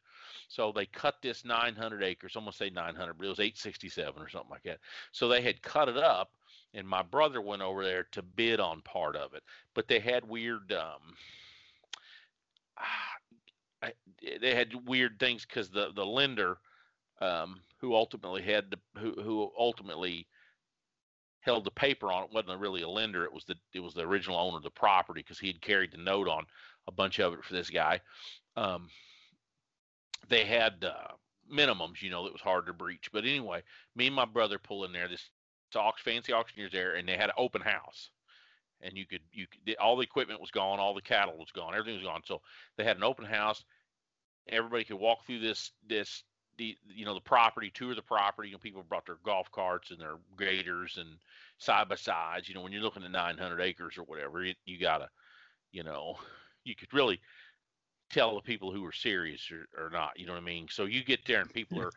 So 0.47 0.71
they 0.71 0.85
cut 0.85 1.15
this 1.21 1.45
900 1.45 2.03
acres. 2.03 2.33
Gonna 2.33 2.51
say 2.51 2.69
900, 2.69 3.13
but 3.17 3.25
it 3.25 3.29
was 3.29 3.39
867 3.39 4.21
or 4.21 4.29
something 4.29 4.51
like 4.51 4.63
that. 4.63 4.79
So 5.12 5.27
they 5.27 5.41
had 5.41 5.62
cut 5.62 5.89
it 5.89 5.97
up, 5.97 6.31
and 6.73 6.88
my 6.88 7.01
brother 7.01 7.41
went 7.41 7.62
over 7.62 7.83
there 7.83 8.03
to 8.12 8.21
bid 8.21 8.59
on 8.59 8.81
part 8.81 9.15
of 9.15 9.33
it. 9.33 9.43
But 9.73 9.88
they 9.88 10.00
had 10.00 10.27
weird. 10.27 10.71
Um, 10.71 11.15
I, 13.81 13.93
they 14.41 14.55
had 14.55 14.88
weird 14.88 15.19
things 15.19 15.45
because 15.45 15.69
the 15.69 15.91
the 15.93 16.05
lender, 16.05 16.57
um, 17.21 17.59
who 17.79 17.95
ultimately 17.95 18.41
had 18.41 18.71
the 18.71 19.00
who 19.00 19.21
who 19.21 19.51
ultimately 19.57 20.27
held 21.41 21.65
the 21.65 21.71
paper 21.71 22.12
on 22.12 22.23
it 22.23 22.33
wasn't 22.33 22.59
really 22.59 22.83
a 22.83 22.89
lender. 22.89 23.25
It 23.25 23.33
was 23.33 23.45
the 23.45 23.55
it 23.73 23.81
was 23.81 23.93
the 23.93 24.07
original 24.07 24.38
owner 24.38 24.57
of 24.57 24.63
the 24.63 24.69
property 24.69 25.21
because 25.21 25.39
he 25.39 25.47
had 25.47 25.62
carried 25.62 25.91
the 25.91 25.97
note 25.97 26.27
on 26.27 26.45
a 26.88 26.91
bunch 26.91 27.19
of 27.19 27.33
it 27.33 27.43
for 27.43 27.53
this 27.53 27.69
guy. 27.69 28.00
Um, 28.55 28.89
they 30.29 30.45
had 30.45 30.83
uh, 30.83 31.13
minimums, 31.51 32.01
you 32.01 32.10
know, 32.10 32.24
that 32.24 32.33
was 32.33 32.41
hard 32.41 32.65
to 32.67 32.74
breach. 32.74 33.10
But 33.12 33.25
anyway, 33.25 33.63
me 33.95 34.07
and 34.07 34.15
my 34.15 34.25
brother 34.25 34.60
pull 34.60 34.86
in 34.86 34.91
there. 34.91 35.07
This 35.07 35.29
aux 35.75 35.91
fancy 36.03 36.33
auctioneers 36.33 36.72
there, 36.72 36.95
and 36.95 37.07
they 37.07 37.17
had 37.17 37.29
an 37.29 37.36
open 37.38 37.62
house. 37.62 38.10
And 38.81 38.98
you 38.98 39.05
could 39.05 39.22
you 39.31 39.48
could 39.48 39.75
all 39.77 39.95
the 39.95 40.03
equipment 40.03 40.41
was 40.41 40.51
gone, 40.51 40.79
all 40.79 40.93
the 40.93 41.01
cattle 41.01 41.38
was 41.38 41.51
gone, 41.51 41.74
everything 41.74 41.95
was 41.95 42.07
gone. 42.07 42.22
So 42.25 42.41
they 42.77 42.83
had 42.83 42.98
an 42.98 43.03
open 43.03 43.25
house. 43.25 43.63
Everybody 44.50 44.83
could 44.83 44.98
walk 44.98 45.25
through 45.25 45.39
this 45.39 45.72
this 45.88 46.24
the 46.57 46.75
you 46.93 47.05
know 47.05 47.13
the 47.13 47.22
property, 47.22 47.72
tour 47.74 47.95
the 47.95 48.01
property. 48.01 48.50
You 48.50 48.55
know, 48.55 48.60
people 48.60 48.83
brought 48.83 49.05
their 49.05 49.17
golf 49.24 49.50
carts 49.51 49.91
and 49.91 50.00
their 50.00 50.15
graders 50.36 50.98
and 50.98 51.10
side 51.57 51.88
by 51.88 51.95
sides. 51.95 52.50
You 52.50 52.55
know, 52.55 52.62
when 52.62 52.74
you're 52.74 52.81
looking 52.81 53.03
at 53.03 53.12
900 53.12 53.62
acres 53.62 53.98
or 53.98 54.03
whatever, 54.03 54.43
it, 54.43 54.57
you 54.65 54.79
gotta, 54.79 55.10
you 55.72 55.83
know, 55.83 56.17
you 56.65 56.75
could 56.75 56.93
really 56.93 57.22
tell 58.13 58.36
the 58.36 58.41
people 58.41 58.72
who 58.74 58.86
are 58.86 58.93
serious 58.93 59.51
or, 59.51 59.67
or 59.86 59.89
not. 59.89 60.20
You 60.20 60.27
know 60.27 60.34
what 60.34 60.41
I 60.41 60.46
mean? 60.46 60.67
So 60.70 60.86
you 60.86 61.03
get 61.03 61.25
there 61.27 61.41
and 61.41 61.53
people 61.53 61.79
are 61.82 61.93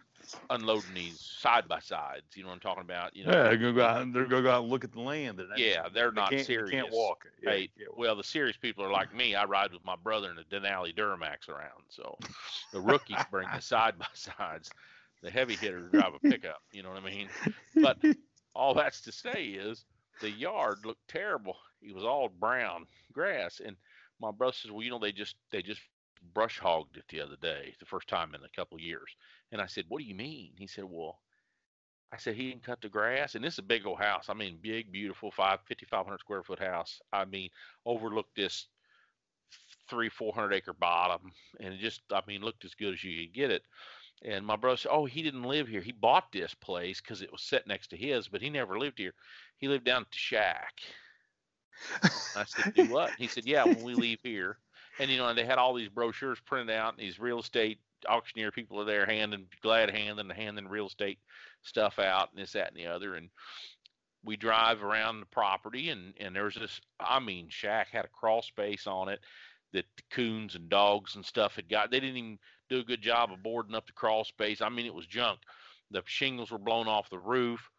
unloading 0.50 0.94
these 0.94 1.20
side 1.20 1.68
by 1.68 1.80
sides. 1.80 2.36
You 2.36 2.42
know 2.42 2.48
what 2.50 2.54
I'm 2.56 2.60
talking 2.60 2.82
about? 2.82 3.16
You 3.16 3.24
know, 3.24 3.32
Yeah, 3.32 3.44
they're 3.44 3.58
gonna 3.58 3.72
go 3.74 3.84
out. 3.84 4.12
They're 4.12 4.26
gonna 4.26 4.42
go 4.42 4.50
out 4.50 4.62
and 4.62 4.70
look 4.70 4.84
at 4.84 4.92
the 4.92 5.00
land. 5.00 5.40
And 5.40 5.50
Yeah, 5.54 5.88
they're 5.92 6.12
they 6.12 6.12
not 6.12 6.30
they 6.30 6.44
serious. 6.44 6.70
can't 6.70 6.90
walk. 6.90 7.26
Yeah, 7.42 7.50
Hey, 7.50 7.68
can't 7.78 7.96
walk. 7.96 7.98
well, 7.98 8.16
the 8.16 8.24
serious 8.24 8.56
people 8.56 8.84
are 8.84 8.90
like 8.90 9.12
me. 9.12 9.34
I 9.34 9.44
ride 9.44 9.72
with 9.72 9.84
my 9.84 9.96
brother 9.96 10.30
in 10.30 10.38
a 10.38 10.44
Denali 10.44 10.94
Duramax 10.94 11.48
around. 11.48 11.84
So 11.88 12.18
the 12.72 12.80
rookies 12.80 13.24
bring 13.24 13.52
the 13.52 13.60
side 13.60 13.98
by 13.98 14.06
sides. 14.14 14.72
The 15.22 15.30
heavy 15.30 15.56
hitters 15.56 15.90
drive 15.90 16.14
a 16.14 16.20
pickup. 16.20 16.62
You 16.72 16.82
know 16.82 16.90
what 16.90 17.02
I 17.02 17.06
mean? 17.06 17.30
But 17.80 17.98
all 18.54 18.74
that's 18.74 19.02
to 19.02 19.12
say 19.12 19.44
is 19.46 19.84
the 20.20 20.30
yard 20.30 20.86
looked 20.86 21.08
terrible. 21.08 21.56
It 21.82 21.94
was 21.94 22.04
all 22.04 22.28
brown 22.28 22.86
grass, 23.12 23.60
and 23.64 23.76
my 24.20 24.30
brother 24.32 24.52
says, 24.54 24.70
"Well, 24.70 24.82
you 24.82 24.90
know, 24.90 24.98
they 24.98 25.12
just 25.12 25.36
they 25.50 25.62
just 25.62 25.80
brush 26.34 26.58
hogged 26.58 26.96
it 26.96 27.04
the 27.08 27.20
other 27.20 27.36
day, 27.36 27.74
the 27.78 27.86
first 27.86 28.08
time 28.08 28.34
in 28.34 28.44
a 28.44 28.48
couple 28.56 28.76
of 28.76 28.82
years." 28.82 29.16
And 29.52 29.60
I 29.60 29.66
said, 29.66 29.84
"What 29.88 30.00
do 30.00 30.04
you 30.04 30.14
mean?" 30.14 30.52
He 30.58 30.66
said, 30.66 30.84
"Well." 30.84 31.20
I 32.12 32.18
said 32.18 32.36
he 32.36 32.50
didn't 32.50 32.62
cut 32.62 32.80
the 32.80 32.88
grass, 32.88 33.34
and 33.34 33.44
this 33.44 33.54
is 33.54 33.58
a 33.58 33.62
big 33.62 33.84
old 33.84 33.98
house. 33.98 34.28
I 34.28 34.34
mean, 34.34 34.60
big, 34.62 34.92
beautiful, 34.92 35.32
five 35.32 35.58
fifty 35.66 35.86
five 35.86 36.04
hundred 36.04 36.20
square 36.20 36.44
foot 36.44 36.60
house. 36.60 37.00
I 37.12 37.24
mean, 37.24 37.50
overlooked 37.84 38.36
this 38.36 38.68
three, 39.88 40.08
four 40.08 40.32
hundred 40.32 40.52
acre 40.54 40.72
bottom, 40.72 41.32
and 41.58 41.74
it 41.74 41.80
just, 41.80 42.02
I 42.12 42.22
mean, 42.26 42.42
looked 42.42 42.64
as 42.64 42.74
good 42.74 42.94
as 42.94 43.02
you 43.02 43.26
could 43.26 43.34
get 43.34 43.50
it. 43.50 43.64
And 44.22 44.46
my 44.46 44.54
brother 44.54 44.76
said, 44.76 44.92
"Oh, 44.92 45.04
he 45.04 45.20
didn't 45.20 45.42
live 45.42 45.66
here. 45.66 45.80
He 45.80 45.92
bought 45.92 46.30
this 46.30 46.54
place 46.54 47.00
because 47.00 47.22
it 47.22 47.32
was 47.32 47.42
set 47.42 47.66
next 47.66 47.88
to 47.88 47.96
his, 47.96 48.28
but 48.28 48.40
he 48.40 48.50
never 48.50 48.78
lived 48.78 48.98
here. 48.98 49.12
He 49.58 49.66
lived 49.66 49.84
down 49.84 50.02
at 50.02 50.10
the 50.10 50.16
shack." 50.16 50.80
I 52.36 52.44
said, 52.44 52.72
"Do 52.72 52.86
what?" 52.86 53.14
He 53.18 53.26
said, 53.26 53.46
"Yeah, 53.46 53.64
when 53.64 53.82
we 53.82 53.94
leave 53.94 54.20
here." 54.22 54.58
And 54.98 55.10
you 55.10 55.18
know, 55.18 55.28
and 55.28 55.38
they 55.38 55.44
had 55.44 55.58
all 55.58 55.74
these 55.74 55.88
brochures 55.88 56.40
printed 56.40 56.74
out, 56.74 56.94
and 56.94 57.02
these 57.02 57.18
real 57.18 57.40
estate 57.40 57.78
auctioneer 58.08 58.50
people 58.50 58.80
are 58.80 58.84
there 58.84 59.06
handing, 59.06 59.46
glad 59.62 59.90
handing, 59.90 60.28
handing 60.30 60.68
real 60.68 60.86
estate 60.86 61.18
stuff 61.62 61.98
out, 61.98 62.30
and 62.30 62.40
this, 62.40 62.52
that, 62.52 62.68
and 62.68 62.76
the 62.76 62.86
other. 62.86 63.14
And 63.14 63.28
we 64.24 64.36
drive 64.36 64.82
around 64.82 65.20
the 65.20 65.26
property, 65.26 65.90
and 65.90 66.14
and 66.18 66.34
there's 66.34 66.54
this, 66.54 66.80
I 67.00 67.20
mean, 67.20 67.48
shack 67.48 67.88
had 67.90 68.04
a 68.04 68.08
crawl 68.08 68.42
space 68.42 68.86
on 68.86 69.08
it 69.08 69.20
that 69.72 69.84
the 69.96 70.02
coons 70.10 70.54
and 70.54 70.68
dogs 70.68 71.16
and 71.16 71.24
stuff 71.24 71.56
had 71.56 71.68
got. 71.68 71.90
They 71.90 72.00
didn't 72.00 72.16
even 72.16 72.38
do 72.70 72.80
a 72.80 72.84
good 72.84 73.02
job 73.02 73.32
of 73.32 73.42
boarding 73.42 73.74
up 73.74 73.86
the 73.86 73.92
crawl 73.92 74.24
space. 74.24 74.60
I 74.60 74.68
mean, 74.68 74.86
it 74.86 74.94
was 74.94 75.06
junk. 75.06 75.40
The 75.90 76.02
shingles 76.06 76.50
were 76.50 76.58
blown 76.58 76.88
off 76.88 77.10
the 77.10 77.18
roof. 77.18 77.70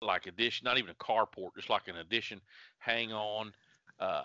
Like 0.00 0.26
addition, 0.26 0.64
not 0.64 0.78
even 0.78 0.90
a 0.90 0.94
carport, 0.94 1.56
just 1.56 1.70
like 1.70 1.88
an 1.88 1.96
addition 1.96 2.40
hang 2.78 3.12
on. 3.12 3.52
Uh, 4.00 4.22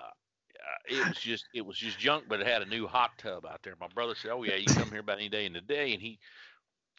uh, 0.63 0.77
it 0.88 1.08
was 1.08 1.18
just 1.18 1.46
it 1.53 1.65
was 1.65 1.77
just 1.77 2.00
junk, 2.00 2.25
but 2.30 2.39
it 2.39 2.48
had 2.48 2.62
a 2.62 2.65
new 2.65 2.88
hot 2.88 3.18
tub 3.18 3.46
out 3.46 3.62
there. 3.63 3.75
My 3.80 3.88
brother 3.94 4.15
said, 4.15 4.32
"Oh 4.32 4.44
yeah, 4.44 4.56
you 4.56 4.65
come 4.65 4.89
here 4.89 5.00
about 5.00 5.18
any 5.18 5.30
day 5.30 5.46
in 5.46 5.53
the 5.53 5.62
day," 5.62 5.94
and 5.94 6.01
he 6.01 6.20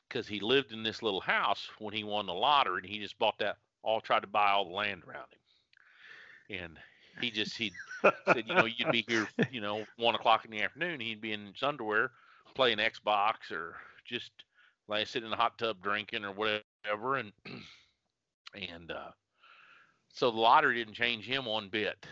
because 0.09 0.26
he 0.26 0.40
lived 0.40 0.73
in 0.73 0.83
this 0.83 1.02
little 1.02 1.21
house 1.21 1.69
when 1.78 1.95
he 1.95 2.04
won 2.04 2.26
the 2.26 2.35
lottery, 2.35 2.81
and 2.83 2.90
he 2.90 2.99
just 2.99 3.19
bought 3.19 3.38
that 3.38 3.57
all 3.83 4.00
tried 4.00 4.21
to 4.21 4.26
buy 4.26 4.50
all 4.50 4.64
the 4.64 4.75
land 4.75 5.02
around 5.09 5.26
him, 6.49 6.61
and 6.61 6.78
he 7.21 7.31
just 7.31 7.57
he 7.57 7.73
said, 8.26 8.45
you 8.47 8.54
know, 8.54 8.66
you'd 8.66 8.93
be 8.93 9.04
here, 9.09 9.26
you 9.50 9.61
know, 9.61 9.85
one 9.97 10.14
o'clock 10.14 10.45
in 10.45 10.50
the 10.50 10.62
afternoon, 10.62 11.00
he'd 11.00 11.21
be 11.21 11.33
in 11.33 11.47
his 11.52 11.62
underwear 11.62 12.11
playing 12.54 12.78
Xbox 12.78 13.50
or 13.50 13.76
just 14.04 14.31
like 14.88 15.07
sitting 15.07 15.26
in 15.26 15.31
the 15.31 15.37
hot 15.37 15.59
tub 15.59 15.83
drinking 15.83 16.25
or 16.25 16.33
whatever, 16.33 17.16
and 17.16 17.33
and 18.54 18.90
uh, 18.90 19.11
so 20.08 20.30
the 20.30 20.38
lottery 20.38 20.76
didn't 20.76 20.94
change 20.94 21.26
him 21.26 21.44
one 21.44 21.68
bit. 21.68 22.06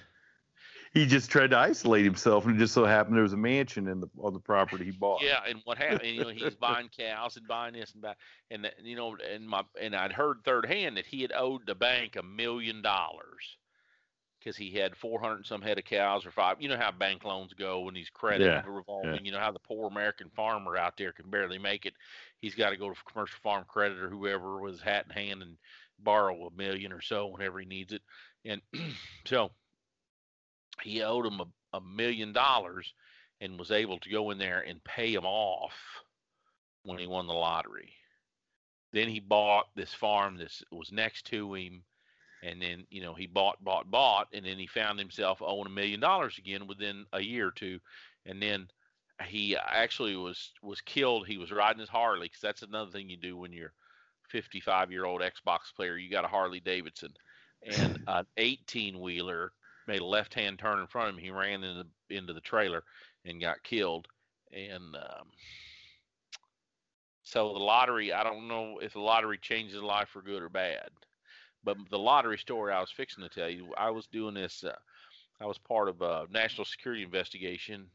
He 0.93 1.07
just 1.07 1.31
tried 1.31 1.51
to 1.51 1.59
isolate 1.59 2.05
himself, 2.05 2.45
and 2.47 2.57
it 2.57 2.59
just 2.59 2.75
so 2.75 2.85
happened 2.85 3.17
there 3.17 3.23
was 3.23 3.33
a 3.33 3.37
mansion 3.37 3.89
in 3.89 4.01
the 4.01 4.09
on 4.19 4.33
the 4.35 4.41
property 4.41 4.85
he 4.87 4.91
bought. 4.91 5.23
Yeah, 5.23 5.41
and 5.47 5.61
what 5.65 5.79
happened? 5.79 6.11
You 6.11 6.23
know, 6.23 6.29
he's 6.33 6.55
buying 6.55 6.89
cows 6.89 7.37
and 7.37 7.47
buying 7.47 7.75
this 7.75 7.95
and 7.95 8.05
that, 8.05 8.17
and 8.51 8.65
that, 8.65 8.75
you 8.83 8.97
know, 8.97 9.17
and 9.17 9.49
my 9.49 9.63
and 9.81 9.95
I'd 9.95 10.13
heard 10.13 10.39
third 10.45 10.67
hand 10.67 10.97
that 10.97 11.07
he 11.07 11.23
had 11.23 11.33
owed 11.35 11.67
the 11.67 11.75
bank 11.75 12.17
a 12.17 12.23
million 12.23 12.83
dollars 12.83 13.59
because 14.39 14.57
he 14.57 14.73
had 14.73 14.97
four 14.97 15.21
hundred 15.21 15.37
and 15.37 15.47
some 15.47 15.63
head 15.63 15.79
of 15.79 15.85
cows 15.85 16.27
or 16.27 16.33
five. 16.33 16.61
You 16.61 16.69
know 16.69 16.77
how 16.79 16.91
bank 16.93 17.25
loans 17.25 17.55
go 17.55 17.81
when 17.83 17.95
these 17.95 18.11
credit 18.11 18.55
Yeah, 18.55 18.65
revolving. 18.65 19.25
You 19.25 19.33
know 19.33 19.39
how 19.41 19.53
the 19.53 19.61
poor 19.61 19.89
American 19.89 20.31
farmer 20.31 20.77
out 20.77 20.97
there 20.97 21.13
can 21.13 21.31
barely 21.31 21.59
make 21.59 21.87
it. 21.87 21.95
He's 22.41 22.55
got 22.55 22.71
to 22.71 22.77
go 22.77 22.91
to 22.93 23.05
commercial 23.05 23.39
farm 23.43 23.65
credit 23.69 23.99
or 23.99 24.11
whoever 24.11 24.61
with 24.61 24.73
his 24.75 24.83
hat 24.83 25.07
in 25.09 25.13
hand 25.15 25.43
and 25.43 25.57
borrow 26.05 26.47
a 26.47 26.57
million 26.57 26.93
or 26.93 27.01
so 27.01 27.27
whenever 27.27 27.59
he 27.59 27.67
needs 27.67 27.93
it. 27.93 28.03
And 28.45 28.61
so 29.27 29.51
he 30.83 31.03
owed 31.03 31.27
him 31.27 31.41
a, 31.41 31.77
a 31.77 31.81
million 31.81 32.33
dollars 32.33 32.93
and 33.41 33.59
was 33.59 33.71
able 33.71 33.99
to 33.99 34.11
go 34.11 34.31
in 34.31 34.39
there 34.39 34.61
and 34.61 34.83
pay 34.85 35.13
him 35.13 35.25
off 35.25 35.75
when 36.85 36.99
he 36.99 37.07
won 37.07 37.27
the 37.27 37.33
lottery. 37.33 37.93
Then 38.93 39.09
he 39.09 39.21
bought 39.21 39.67
this 39.75 39.95
farm 39.95 40.37
that 40.39 40.53
was 40.71 40.93
next 40.93 41.27
to 41.27 41.55
him, 41.55 41.83
and 42.43 42.61
then 42.61 42.87
you 42.91 43.03
know 43.03 43.15
he 43.15 43.27
bought, 43.27 43.63
bought, 43.65 43.91
bought, 43.91 44.29
and 44.33 44.45
then 44.45 44.59
he 44.59 44.67
found 44.67 44.99
himself 44.99 45.41
owing 45.41 45.67
a 45.67 45.71
million 45.71 45.99
dollars 45.99 46.37
again 46.39 46.67
within 46.67 47.07
a 47.13 47.21
year 47.21 47.49
or 47.49 47.53
two, 47.53 47.81
and 48.27 48.43
then 48.43 48.69
he 49.27 49.57
actually 49.57 50.17
was 50.17 50.53
was 50.63 50.81
killed. 50.83 51.27
He 51.27 51.39
was 51.39 51.51
riding 51.51 51.81
his 51.81 51.89
Harley 51.89 52.27
because 52.27 52.41
that's 52.41 52.63
another 52.63 52.91
thing 52.91 53.09
you 53.09 53.17
do 53.17 53.37
when 53.37 53.53
you're 53.53 53.73
55 54.33 54.91
year 54.91 55.05
old 55.05 55.21
Xbox 55.21 55.75
player. 55.77 55.97
You 55.97 56.11
got 56.11 56.25
a 56.25 56.29
Harley 56.29 56.61
Davidson, 56.61 57.13
and 57.65 58.03
an 58.09 58.27
18 58.39 58.99
wheeler 58.99 59.53
made 59.87 60.01
a 60.01 60.07
left 60.07 60.35
hand 60.35 60.59
turn 60.59 60.81
in 60.81 60.87
front 60.87 61.11
of 61.11 61.15
him. 61.15 61.21
He 61.21 61.31
ran 61.31 61.63
into 61.63 61.85
the, 62.09 62.17
into 62.17 62.33
the 62.33 62.41
trailer 62.41 62.83
and 63.25 63.41
got 63.41 63.63
killed. 63.63 64.09
And 64.53 64.97
um, 64.97 65.29
so 67.23 67.53
the 67.53 67.59
lottery, 67.59 68.13
I 68.13 68.25
don't 68.25 68.49
know 68.49 68.79
if 68.83 68.93
the 68.93 69.01
lottery 69.01 69.39
changes 69.39 69.83
life 69.83 70.09
for 70.09 70.23
good 70.23 70.43
or 70.43 70.49
bad. 70.49 70.91
But 71.65 71.77
the 71.91 71.99
lottery 71.99 72.39
story 72.39 72.73
I 72.73 72.81
was 72.81 72.91
fixing 72.91 73.23
to 73.23 73.31
tell 73.31 73.49
you, 73.49 73.73
I 73.77 73.91
was 73.91 74.07
doing 74.09 74.35
this. 74.35 74.65
Uh, 74.65 74.75
I 75.41 75.47
was 75.47 75.59
part 75.59 75.89
of 75.89 76.03
a 76.03 76.27
national 76.31 76.65
security 76.65 77.03
investigation 77.03 77.87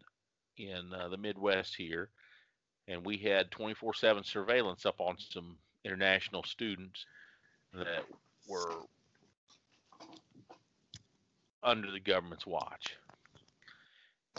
in 0.58 0.94
uh, 0.94 1.10
the 1.10 1.18
Midwest 1.18 1.76
here, 1.76 2.10
and 2.88 3.06
we 3.06 3.18
had 3.18 3.52
24/7 3.52 4.26
surveillance 4.26 4.86
up 4.86 5.00
on 5.00 5.18
some 5.18 5.58
international 5.88 6.44
students 6.44 7.06
that 7.74 8.04
were 8.48 8.82
under 11.64 11.92
the 11.92 12.00
government's 12.00 12.46
watch. 12.46 12.96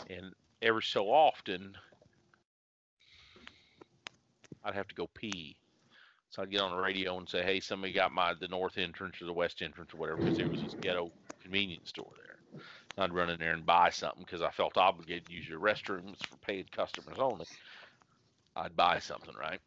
And 0.07 0.33
every 0.61 0.83
so 0.83 1.07
often, 1.11 1.75
I'd 4.63 4.75
have 4.75 4.87
to 4.87 4.95
go 4.95 5.07
pee. 5.07 5.57
So 6.29 6.41
I'd 6.41 6.51
get 6.51 6.61
on 6.61 6.71
the 6.71 6.81
radio 6.81 7.17
and 7.17 7.27
say, 7.27 7.43
"Hey, 7.43 7.59
somebody 7.59 7.93
got 7.93 8.11
my 8.11 8.33
the 8.35 8.47
north 8.47 8.77
entrance 8.77 9.21
or 9.21 9.25
the 9.25 9.33
west 9.33 9.61
entrance 9.61 9.93
or 9.93 9.97
whatever," 9.97 10.17
because 10.19 10.37
there 10.37 10.49
was 10.49 10.61
this 10.61 10.75
ghetto 10.75 11.11
convenience 11.41 11.89
store 11.89 12.13
there. 12.17 12.37
And 12.97 13.03
I'd 13.03 13.13
run 13.13 13.29
in 13.29 13.39
there 13.39 13.53
and 13.53 13.65
buy 13.65 13.89
something 13.89 14.23
because 14.23 14.41
I 14.41 14.51
felt 14.51 14.77
obligated 14.77 15.27
to 15.27 15.33
use 15.33 15.47
your 15.47 15.59
restrooms 15.59 16.23
for 16.23 16.37
paid 16.37 16.71
customers 16.71 17.19
only. 17.19 17.47
I'd 18.55 18.75
buy 18.75 18.99
something, 18.99 19.35
right? 19.35 19.61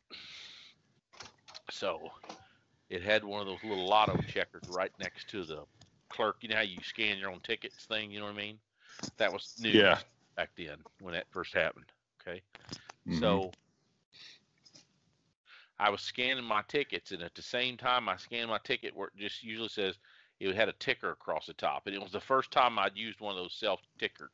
So 1.72 2.12
it 2.90 3.02
had 3.02 3.24
one 3.24 3.40
of 3.40 3.46
those 3.46 3.64
little 3.64 3.88
lotto 3.88 4.20
checkers 4.28 4.68
right 4.68 4.92
next 4.98 5.28
to 5.30 5.44
the 5.44 5.64
clerk. 6.10 6.36
You 6.42 6.50
know 6.50 6.56
how 6.56 6.62
you 6.62 6.82
scan 6.82 7.18
your 7.18 7.30
own 7.30 7.40
tickets 7.40 7.86
thing? 7.86 8.10
You 8.10 8.20
know 8.20 8.26
what 8.26 8.34
I 8.34 8.38
mean? 8.38 8.60
That 9.18 9.32
was 9.32 9.50
new 9.58 9.78
Yeah. 9.78 10.00
back 10.36 10.50
then 10.56 10.78
when 11.00 11.14
that 11.14 11.30
first 11.30 11.54
happened. 11.54 11.90
Okay. 12.20 12.42
Mhm. 13.08 13.18
So 13.20 13.52
I 15.78 15.90
was 15.90 16.02
scanning 16.02 16.44
my 16.44 16.62
tickets, 16.68 17.12
and 17.12 17.22
at 17.22 17.34
the 17.34 17.42
same 17.42 17.76
time 17.76 18.08
I 18.08 18.16
scanned 18.16 18.50
my 18.50 18.58
ticket, 18.58 18.94
where 18.94 19.08
it 19.08 19.16
just 19.16 19.42
usually 19.42 19.68
says 19.68 19.98
it 20.40 20.54
had 20.54 20.68
a 20.68 20.74
ticker 20.74 21.10
across 21.10 21.46
the 21.46 21.54
top, 21.54 21.86
and 21.86 21.94
it 21.94 22.02
was 22.02 22.12
the 22.12 22.20
first 22.20 22.50
time 22.52 22.78
I'd 22.78 22.96
used 22.96 23.20
one 23.20 23.36
of 23.36 23.42
those 23.42 23.54
self 23.58 23.80
ticker, 23.98 24.30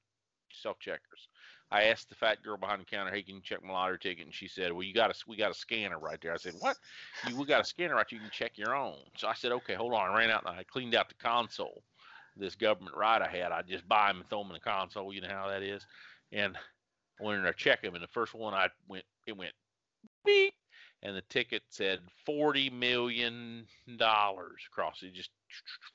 self 0.52 0.78
checkers. 0.80 1.28
I 1.70 1.84
asked 1.84 2.08
the 2.08 2.14
fat 2.14 2.42
girl 2.42 2.56
behind 2.56 2.80
the 2.80 2.87
counter, 2.87 3.12
"Hey, 3.12 3.22
can 3.22 3.37
you 3.37 3.42
check 3.42 3.62
my 3.62 3.72
lottery 3.72 3.98
ticket?" 3.98 4.25
And 4.25 4.34
she 4.34 4.48
said, 4.48 4.72
"Well, 4.72 4.82
you 4.82 4.94
got 4.94 5.10
a 5.10 5.25
we 5.26 5.37
got 5.37 5.50
a 5.50 5.54
scanner 5.54 5.98
right 5.98 6.20
there." 6.20 6.32
I 6.32 6.37
said, 6.38 6.54
"What? 6.58 6.78
You 7.26 7.37
we 7.37 7.46
got 7.46 7.60
a 7.60 7.64
scanner 7.64 7.94
right 7.94 8.06
there? 8.08 8.18
You 8.18 8.22
can 8.25 8.30
check 8.30 8.56
your 8.58 8.75
own." 8.75 8.98
So 9.16 9.28
I 9.28 9.34
said, 9.34 9.52
"Okay, 9.52 9.75
hold 9.75 9.92
on." 9.94 10.10
I 10.10 10.16
ran 10.16 10.30
out 10.30 10.46
and 10.46 10.58
I 10.58 10.64
cleaned 10.64 10.94
out 10.94 11.08
the 11.08 11.14
console. 11.16 11.82
This 12.37 12.54
government 12.54 12.96
ride 12.96 13.20
I 13.22 13.28
had, 13.28 13.52
I 13.52 13.62
just 13.62 13.88
buy 13.88 14.08
them 14.08 14.20
and 14.20 14.30
throw 14.30 14.42
them 14.42 14.50
in 14.52 14.54
the 14.54 14.60
console. 14.60 15.12
You 15.12 15.20
know 15.20 15.28
how 15.28 15.48
that 15.48 15.62
is. 15.62 15.84
And 16.32 16.56
I 16.56 17.25
went 17.25 17.38
in 17.38 17.44
there 17.44 17.52
check 17.52 17.82
them, 17.82 17.94
and 17.94 18.02
the 18.02 18.08
first 18.08 18.34
one 18.34 18.54
I 18.54 18.70
went, 18.87 19.04
it 19.26 19.37
went 19.37 19.54
beep, 20.25 20.54
and 21.02 21.16
the 21.16 21.22
ticket 21.22 21.62
said 21.68 22.00
forty 22.25 22.70
million 22.70 23.66
dollars 23.96 24.62
across 24.66 25.02
it, 25.02 25.12
just 25.14 25.30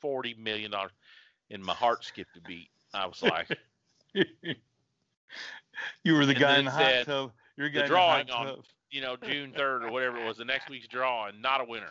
forty 0.02 0.34
million 0.36 0.72
dollars, 0.72 0.92
and 1.50 1.64
my 1.64 1.74
heart 1.74 2.04
skipped 2.04 2.38
a 2.38 2.42
beat. 2.42 2.70
I 2.94 3.06
was 3.08 3.24
like, 3.24 3.48
you 6.04 6.14
were 6.14 6.26
the 6.26 6.32
And 6.34 6.40
guy 6.40 6.58
in 6.60 6.66
the 6.66 6.72
hot 6.72 7.06
tub. 7.06 7.32
You're 7.58 7.72
the 7.72 7.84
drawing 7.84 8.28
the 8.28 8.34
on- 8.34 8.46
tub. 8.48 8.66
you 8.92 9.02
know, 9.02 9.16
June 9.16 9.54
third 9.56 9.84
or 9.84 9.92
whatever 9.92 10.18
it 10.18 10.26
was, 10.28 10.38
the 10.38 10.46
next 10.46 10.70
week's 10.70 10.88
drawing, 10.88 11.42
not 11.42 11.62
a 11.62 11.66
winner. 11.66 11.90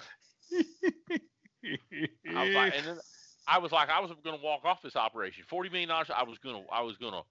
I 2.34 2.44
was 2.44 2.54
like, 2.54 2.74
and 2.76 2.86
then 2.86 2.98
I 3.46 3.58
was 3.58 3.72
like, 3.72 3.88
I 3.88 4.00
was 4.00 4.10
going 4.24 4.36
to 4.36 4.44
walk 4.44 4.64
off 4.64 4.82
this 4.82 4.96
operation. 4.96 5.44
Forty 5.48 5.68
million 5.68 5.88
dollars. 5.88 6.08
I 6.14 6.22
was 6.24 6.38
going 6.38 6.56
to, 6.62 6.70
I 6.72 6.82
was 6.82 6.96
going 6.96 7.12
to, 7.12 7.22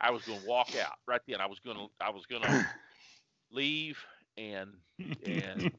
I 0.00 0.10
was 0.10 0.22
going 0.22 0.40
to 0.40 0.46
walk 0.46 0.70
out 0.76 0.94
right 1.06 1.20
then. 1.28 1.40
I 1.40 1.46
was 1.46 1.58
going 1.60 1.76
to, 1.76 1.86
I 2.00 2.10
was 2.10 2.26
going 2.26 2.42
to 2.42 2.66
leave 3.50 3.98
and 4.36 4.70
and 5.24 5.72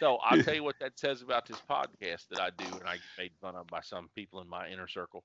so 0.00 0.16
I'll 0.24 0.42
tell 0.42 0.54
you 0.54 0.62
what 0.62 0.76
that 0.80 0.98
says 0.98 1.22
about 1.22 1.46
this 1.46 1.62
podcast 1.68 2.28
that 2.30 2.40
I 2.40 2.50
do, 2.56 2.64
and 2.78 2.86
I 2.88 2.94
get 2.94 3.02
made 3.18 3.32
fun 3.40 3.56
of 3.56 3.66
by 3.68 3.80
some 3.80 4.08
people 4.14 4.40
in 4.40 4.48
my 4.48 4.68
inner 4.68 4.88
circle. 4.88 5.24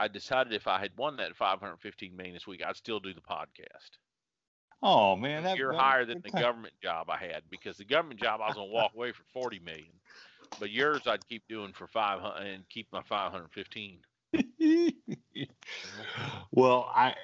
I 0.00 0.08
decided 0.08 0.52
if 0.52 0.66
I 0.66 0.78
had 0.78 0.90
won 0.96 1.16
that 1.16 1.36
515 1.36 2.16
million 2.16 2.34
this 2.34 2.46
week, 2.46 2.62
I'd 2.66 2.76
still 2.76 3.00
do 3.00 3.14
the 3.14 3.20
podcast. 3.20 3.98
Oh 4.82 5.16
man, 5.16 5.44
that, 5.44 5.56
You're 5.56 5.72
that- 5.72 5.80
higher 5.80 6.04
than 6.04 6.20
the 6.22 6.30
government 6.30 6.74
job 6.82 7.08
I 7.08 7.16
had 7.16 7.42
because 7.50 7.76
the 7.76 7.84
government 7.84 8.20
job 8.20 8.40
I 8.42 8.46
was 8.48 8.54
gonna 8.56 8.66
walk 8.66 8.92
away 8.94 9.12
for 9.12 9.22
40 9.32 9.60
million, 9.60 9.92
but 10.60 10.70
yours 10.70 11.06
I'd 11.06 11.26
keep 11.28 11.46
doing 11.48 11.72
for 11.72 11.86
500 11.86 12.46
and 12.46 12.68
keep 12.68 12.88
my 12.92 13.02
515. 13.02 14.00
well, 16.52 16.90
I 16.94 17.14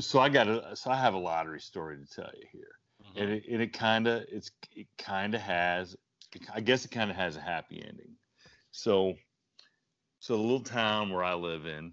so 0.00 0.18
I 0.18 0.28
got 0.28 0.48
a 0.48 0.74
so 0.76 0.90
I 0.90 0.96
have 0.96 1.14
a 1.14 1.18
lottery 1.18 1.60
story 1.60 1.96
to 1.98 2.06
tell 2.06 2.30
you 2.36 2.46
here, 2.52 2.78
Mhm. 3.02 3.22
and 3.22 3.30
it, 3.32 3.44
and 3.50 3.62
it 3.62 3.72
kind 3.72 4.06
of 4.06 4.24
it's 4.30 4.50
it 4.74 4.88
kind 4.98 5.34
of 5.34 5.40
has 5.40 5.96
I 6.52 6.60
guess 6.60 6.84
it 6.84 6.90
kind 6.90 7.10
of 7.10 7.16
has 7.16 7.36
a 7.36 7.40
happy 7.40 7.82
ending. 7.86 8.16
So 8.72 9.14
so 10.24 10.38
the 10.38 10.42
little 10.42 10.58
town 10.58 11.10
where 11.10 11.22
I 11.22 11.34
live 11.34 11.66
in, 11.66 11.92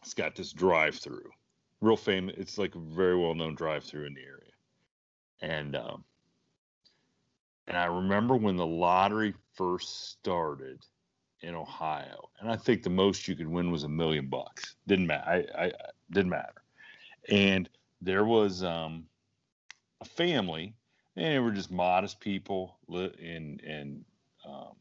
it's 0.00 0.14
got 0.14 0.36
this 0.36 0.52
drive-through, 0.52 1.28
real 1.80 1.96
famous. 1.96 2.36
It's 2.38 2.56
like 2.56 2.76
a 2.76 2.78
very 2.78 3.18
well-known 3.18 3.56
drive-through 3.56 4.06
in 4.06 4.14
the 4.14 4.20
area, 4.20 4.52
and 5.42 5.74
um, 5.74 6.04
and 7.66 7.76
I 7.76 7.86
remember 7.86 8.36
when 8.36 8.54
the 8.54 8.64
lottery 8.64 9.34
first 9.54 10.10
started 10.10 10.86
in 11.40 11.56
Ohio, 11.56 12.30
and 12.38 12.48
I 12.48 12.54
think 12.54 12.84
the 12.84 12.90
most 12.90 13.26
you 13.26 13.34
could 13.34 13.48
win 13.48 13.72
was 13.72 13.82
a 13.82 13.88
million 13.88 14.28
bucks. 14.28 14.76
Didn't 14.86 15.08
matter. 15.08 15.28
I, 15.28 15.64
I 15.64 15.72
didn't 16.12 16.30
matter. 16.30 16.62
And 17.28 17.68
there 18.00 18.24
was 18.24 18.62
um, 18.62 19.04
a 20.00 20.04
family, 20.04 20.76
and 21.16 21.24
they 21.24 21.40
were 21.40 21.50
just 21.50 21.72
modest 21.72 22.20
people, 22.20 22.78
and 22.88 23.60
and 23.62 24.04
um, 24.48 24.76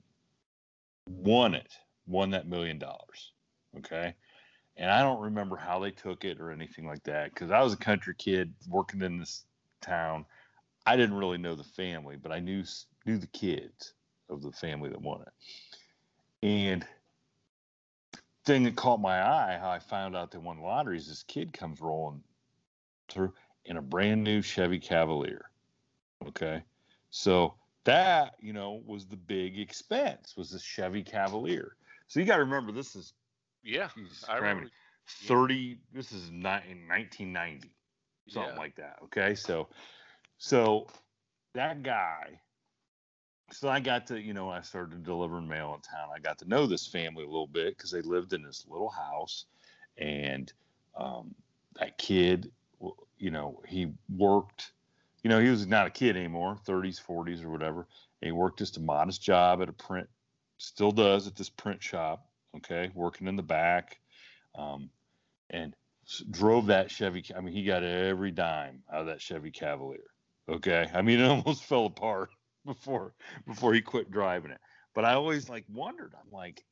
won 1.07 1.55
it, 1.55 1.73
won 2.07 2.31
that 2.31 2.47
million 2.47 2.77
dollars. 2.77 3.31
Okay. 3.77 4.13
And 4.77 4.91
I 4.91 5.01
don't 5.01 5.21
remember 5.21 5.55
how 5.55 5.79
they 5.79 5.91
took 5.91 6.25
it 6.25 6.39
or 6.39 6.51
anything 6.51 6.85
like 6.85 7.03
that 7.03 7.33
because 7.33 7.51
I 7.51 7.61
was 7.61 7.73
a 7.73 7.77
country 7.77 8.13
kid 8.17 8.53
working 8.67 9.01
in 9.01 9.19
this 9.19 9.45
town. 9.81 10.25
I 10.85 10.95
didn't 10.97 11.15
really 11.15 11.37
know 11.37 11.55
the 11.55 11.63
family, 11.63 12.17
but 12.17 12.31
I 12.31 12.39
knew 12.39 12.63
knew 13.05 13.17
the 13.17 13.27
kids 13.27 13.93
of 14.29 14.41
the 14.41 14.51
family 14.51 14.89
that 14.89 15.01
won 15.01 15.21
it. 15.21 16.47
And 16.47 16.85
thing 18.45 18.63
that 18.63 18.75
caught 18.75 18.99
my 18.99 19.21
eye, 19.21 19.57
how 19.59 19.69
I 19.69 19.79
found 19.79 20.15
out 20.15 20.31
they 20.31 20.37
won 20.37 20.57
the 20.57 20.63
lottery, 20.63 20.97
is 20.97 21.07
this 21.07 21.23
kid 21.23 21.53
comes 21.53 21.81
rolling 21.81 22.21
through 23.09 23.33
in 23.65 23.77
a 23.77 23.81
brand 23.81 24.23
new 24.23 24.41
Chevy 24.41 24.79
Cavalier. 24.79 25.49
Okay, 26.27 26.63
so 27.09 27.55
that 27.83 28.35
you 28.39 28.53
know 28.53 28.81
was 28.85 29.05
the 29.05 29.15
big 29.15 29.59
expense 29.59 30.35
was 30.35 30.51
the 30.51 30.59
Chevy 30.59 31.03
Cavalier. 31.03 31.75
So 32.07 32.19
you 32.19 32.25
got 32.25 32.37
to 32.37 32.43
remember 32.43 32.71
this 32.71 32.95
is 32.95 33.13
Yeah, 33.63 33.89
Jesus 33.95 34.25
I 34.29 34.37
remember. 34.37 34.69
yeah. 35.21 35.27
30 35.35 35.79
this 35.93 36.11
is 36.11 36.31
not 36.31 36.65
in 36.65 36.87
1990 36.87 37.69
something 38.27 38.53
Yeah. 38.53 38.57
like 38.57 38.75
that 38.75 38.97
okay 39.03 39.35
so 39.35 39.67
so 40.37 40.87
that 41.53 41.83
guy 41.83 42.39
so 43.51 43.69
i 43.69 43.79
got 43.79 44.07
to 44.07 44.19
you 44.19 44.33
know 44.33 44.49
i 44.49 44.61
started 44.61 45.03
delivering 45.03 45.47
mail 45.47 45.73
in 45.75 45.81
town 45.81 46.09
i 46.15 46.19
got 46.19 46.39
to 46.39 46.47
know 46.47 46.65
this 46.65 46.87
family 46.87 47.23
a 47.23 47.27
little 47.27 47.47
bit 47.47 47.77
because 47.77 47.91
they 47.91 48.01
lived 48.01 48.33
in 48.33 48.41
this 48.41 48.65
little 48.67 48.89
house 48.89 49.45
and 49.97 50.51
um, 50.97 51.35
that 51.79 51.97
kid 51.97 52.51
you 53.19 53.29
know 53.29 53.61
he 53.67 53.91
worked 54.09 54.71
you 55.23 55.29
know 55.29 55.39
he 55.39 55.49
was 55.49 55.67
not 55.67 55.87
a 55.87 55.91
kid 55.91 56.17
anymore 56.17 56.57
30s 56.65 56.99
40s 56.99 57.43
or 57.43 57.49
whatever 57.49 57.87
and 58.21 58.27
he 58.27 58.31
worked 58.31 58.57
just 58.59 58.77
a 58.77 58.81
modest 58.81 59.21
job 59.21 59.61
at 59.61 59.69
a 59.69 59.73
print 59.73 60.09
still 60.65 60.91
does 60.91 61.27
at 61.27 61.35
this 61.35 61.49
print 61.49 61.81
shop 61.81 62.27
okay 62.55 62.91
working 62.95 63.27
in 63.27 63.35
the 63.35 63.43
back 63.43 63.99
um, 64.55 64.89
and 65.49 65.75
drove 66.31 66.67
that 66.67 66.91
Chevy. 66.91 67.23
I 67.35 67.41
mean, 67.41 67.53
he 67.53 67.63
got 67.63 67.83
every 67.83 68.31
dime 68.31 68.83
out 68.91 69.01
of 69.01 69.07
that 69.07 69.21
Chevy 69.21 69.51
Cavalier. 69.51 69.99
Okay, 70.47 70.89
I 70.93 71.01
mean, 71.01 71.19
it 71.21 71.27
almost 71.29 71.63
fell 71.63 71.85
apart 71.85 72.29
before 72.65 73.13
before 73.47 73.73
he 73.73 73.81
quit 73.81 74.11
driving 74.11 74.51
it. 74.51 74.59
But 74.93 75.05
I 75.05 75.13
always 75.13 75.49
like 75.49 75.65
wondered. 75.69 76.13
I'm 76.15 76.31
like, 76.31 76.63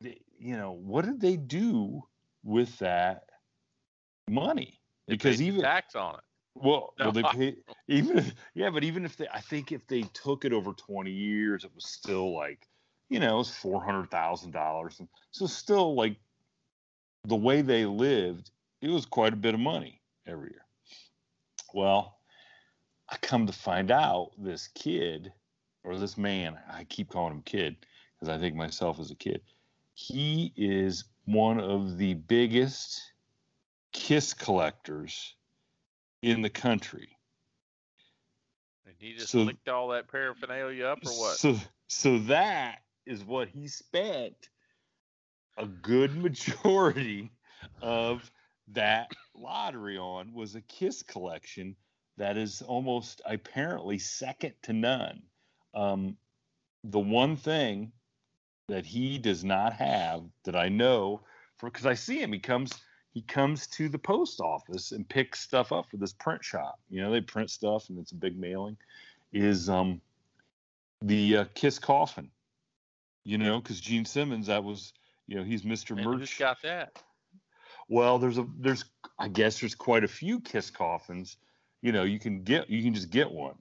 they- 0.00 0.20
you 0.38 0.56
know, 0.56 0.72
what 0.72 1.04
did 1.04 1.20
they 1.20 1.36
do 1.36 2.02
with 2.42 2.76
that 2.80 3.24
money? 4.28 4.80
They 5.06 5.14
Because 5.14 5.38
paid 5.38 5.46
even 5.46 5.60
tax 5.60 5.94
on 5.94 6.16
it. 6.16 6.20
well, 6.54 6.94
No, 6.98 7.04
well, 7.06 7.12
they 7.12 7.22
pay 7.22 7.56
even 7.88 8.18
if, 8.18 8.34
yeah, 8.54 8.70
but 8.70 8.84
even 8.84 9.04
if 9.04 9.16
they, 9.16 9.28
I 9.28 9.40
think 9.40 9.70
if 9.72 9.86
they 9.86 10.02
took 10.02 10.44
it 10.44 10.52
over 10.52 10.72
20 10.72 11.10
years, 11.10 11.64
it 11.64 11.74
was 11.74 11.84
still 11.84 12.34
like, 12.34 12.66
you 13.12 13.20
know, 13.20 13.34
it 13.34 13.38
was 13.38 13.50
four 13.50 13.84
hundred 13.84 14.10
thousand 14.10 14.52
dollars, 14.52 14.98
so 15.32 15.46
still 15.46 15.94
like 15.94 16.16
the 17.24 17.36
way 17.36 17.60
they 17.60 17.84
lived, 17.84 18.50
it 18.80 18.88
was 18.88 19.04
quite 19.04 19.34
a 19.34 19.36
bit 19.36 19.52
of 19.52 19.60
money 19.60 20.00
every 20.26 20.50
year. 20.50 20.64
Well, 21.74 22.16
I 23.10 23.16
come 23.18 23.46
to 23.46 23.52
find 23.52 23.90
out 23.90 24.30
this 24.38 24.68
kid 24.68 25.30
or 25.84 25.98
this 25.98 26.16
man, 26.16 26.58
I 26.70 26.84
keep 26.84 27.10
calling 27.10 27.34
him 27.34 27.42
kid 27.42 27.76
because 28.18 28.34
I 28.34 28.40
think 28.40 28.56
myself 28.56 28.98
as 28.98 29.10
a 29.10 29.14
kid, 29.14 29.42
he 29.92 30.52
is 30.56 31.04
one 31.26 31.60
of 31.60 31.98
the 31.98 32.14
biggest 32.14 33.12
kiss 33.92 34.32
collectors 34.32 35.34
in 36.22 36.40
the 36.40 36.48
country. 36.50 37.10
And 38.86 38.94
he 38.98 39.12
just 39.12 39.32
So- 39.32 39.42
licked 39.42 39.68
all 39.68 39.88
that 39.88 40.08
paraphernalia 40.08 40.86
up, 40.86 41.04
or 41.04 41.10
what? 41.10 41.36
So 41.36 41.58
so 41.88 42.18
that 42.20 42.82
is 43.06 43.24
what 43.24 43.48
he 43.48 43.68
spent 43.68 44.48
a 45.58 45.66
good 45.66 46.16
majority 46.16 47.30
of 47.80 48.30
that 48.68 49.10
lottery 49.34 49.98
on 49.98 50.32
was 50.32 50.54
a 50.54 50.60
kiss 50.62 51.02
collection 51.02 51.76
that 52.16 52.36
is 52.36 52.62
almost 52.62 53.20
apparently 53.26 53.98
second 53.98 54.52
to 54.62 54.72
none. 54.72 55.22
Um, 55.74 56.16
the 56.84 56.98
one 56.98 57.36
thing 57.36 57.92
that 58.68 58.84
he 58.84 59.18
does 59.18 59.44
not 59.44 59.72
have 59.72 60.22
that 60.44 60.56
I 60.56 60.68
know 60.68 61.20
for 61.58 61.70
because 61.70 61.86
I 61.86 61.94
see 61.94 62.20
him, 62.20 62.32
he 62.32 62.38
comes 62.38 62.72
he 63.12 63.22
comes 63.22 63.66
to 63.68 63.88
the 63.88 63.98
post 63.98 64.40
office 64.40 64.92
and 64.92 65.08
picks 65.08 65.40
stuff 65.40 65.70
up 65.70 65.90
for 65.90 65.96
this 65.98 66.14
print 66.14 66.42
shop. 66.42 66.80
You 66.88 67.02
know, 67.02 67.10
they 67.10 67.20
print 67.20 67.50
stuff 67.50 67.88
and 67.88 67.98
it's 67.98 68.12
a 68.12 68.16
big 68.16 68.38
mailing. 68.38 68.76
Is 69.32 69.68
um 69.68 70.00
the 71.00 71.38
uh, 71.38 71.44
Kiss 71.54 71.78
coffin. 71.78 72.30
You 73.24 73.38
know, 73.38 73.60
because 73.60 73.80
Gene 73.80 74.04
Simmons, 74.04 74.48
that 74.48 74.64
was, 74.64 74.92
you 75.26 75.36
know, 75.36 75.44
he's 75.44 75.62
Mr. 75.62 75.96
And 75.96 76.04
Merch. 76.04 76.38
got 76.38 76.60
that? 76.62 77.00
Well, 77.88 78.18
there's 78.18 78.38
a 78.38 78.46
there's 78.58 78.84
I 79.18 79.28
guess 79.28 79.60
there's 79.60 79.74
quite 79.74 80.04
a 80.04 80.08
few 80.08 80.40
Kiss 80.40 80.70
coffins. 80.70 81.36
You 81.82 81.92
know, 81.92 82.04
you 82.04 82.18
can 82.18 82.42
get 82.42 82.70
you 82.70 82.82
can 82.82 82.94
just 82.94 83.10
get 83.10 83.30
one, 83.30 83.56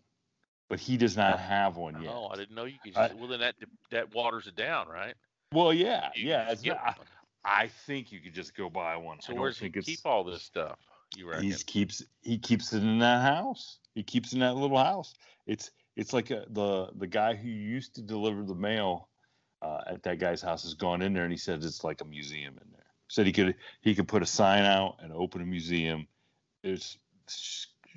but 0.69 0.79
he 0.79 0.97
does 0.97 1.17
not 1.17 1.39
have 1.39 1.77
one 1.77 2.01
yet. 2.01 2.13
Oh, 2.13 2.29
I 2.31 2.37
didn't 2.37 2.55
know 2.55 2.65
you 2.65 2.77
could. 2.83 2.95
I- 2.95 3.11
well, 3.17 3.27
then 3.27 3.41
that 3.41 3.55
that 3.91 4.13
waters 4.13 4.47
it 4.47 4.55
down, 4.55 4.87
right? 4.87 5.15
Well, 5.53 5.73
yeah, 5.73 6.11
You 6.15 6.29
yeah. 6.29 6.55
Not, 6.63 6.97
one. 6.97 7.07
I 7.43 7.67
think 7.85 8.11
you 8.11 8.19
could 8.19 8.33
just 8.33 8.55
go 8.55 8.69
buy 8.69 8.95
one. 8.95 9.19
So 9.19 9.33
I 9.33 9.37
where's 9.37 9.59
he 9.59 9.69
keep 9.69 9.99
all 10.05 10.23
this 10.23 10.43
stuff? 10.43 10.77
You 11.17 11.29
reckon? 11.29 11.49
he 11.49 11.53
keeps 11.55 12.03
he 12.21 12.37
keeps 12.37 12.71
it 12.73 12.83
in 12.83 12.99
that 12.99 13.21
house. 13.21 13.79
He 13.95 14.03
keeps 14.03 14.31
it 14.31 14.35
in 14.35 14.39
that 14.41 14.55
little 14.55 14.77
house. 14.77 15.13
It's 15.45 15.71
it's 15.95 16.13
like 16.13 16.31
a, 16.31 16.45
the 16.49 16.89
the 16.95 17.07
guy 17.07 17.35
who 17.35 17.49
used 17.49 17.95
to 17.95 18.01
deliver 18.01 18.43
the 18.43 18.55
mail 18.55 19.09
uh, 19.61 19.81
at 19.87 20.03
that 20.03 20.19
guy's 20.19 20.41
house 20.41 20.63
has 20.63 20.73
gone 20.73 21.01
in 21.01 21.13
there 21.13 21.23
and 21.23 21.31
he 21.31 21.37
said 21.37 21.63
it's 21.63 21.83
like 21.83 22.01
a 22.01 22.05
museum 22.05 22.57
in 22.61 22.71
there. 22.71 22.85
Said 23.07 23.25
he 23.25 23.31
could 23.31 23.55
he 23.81 23.93
could 23.93 24.07
put 24.07 24.23
a 24.23 24.25
sign 24.25 24.63
out 24.63 24.97
and 25.01 25.11
open 25.11 25.41
a 25.41 25.45
museum. 25.45 26.07
There's 26.63 26.97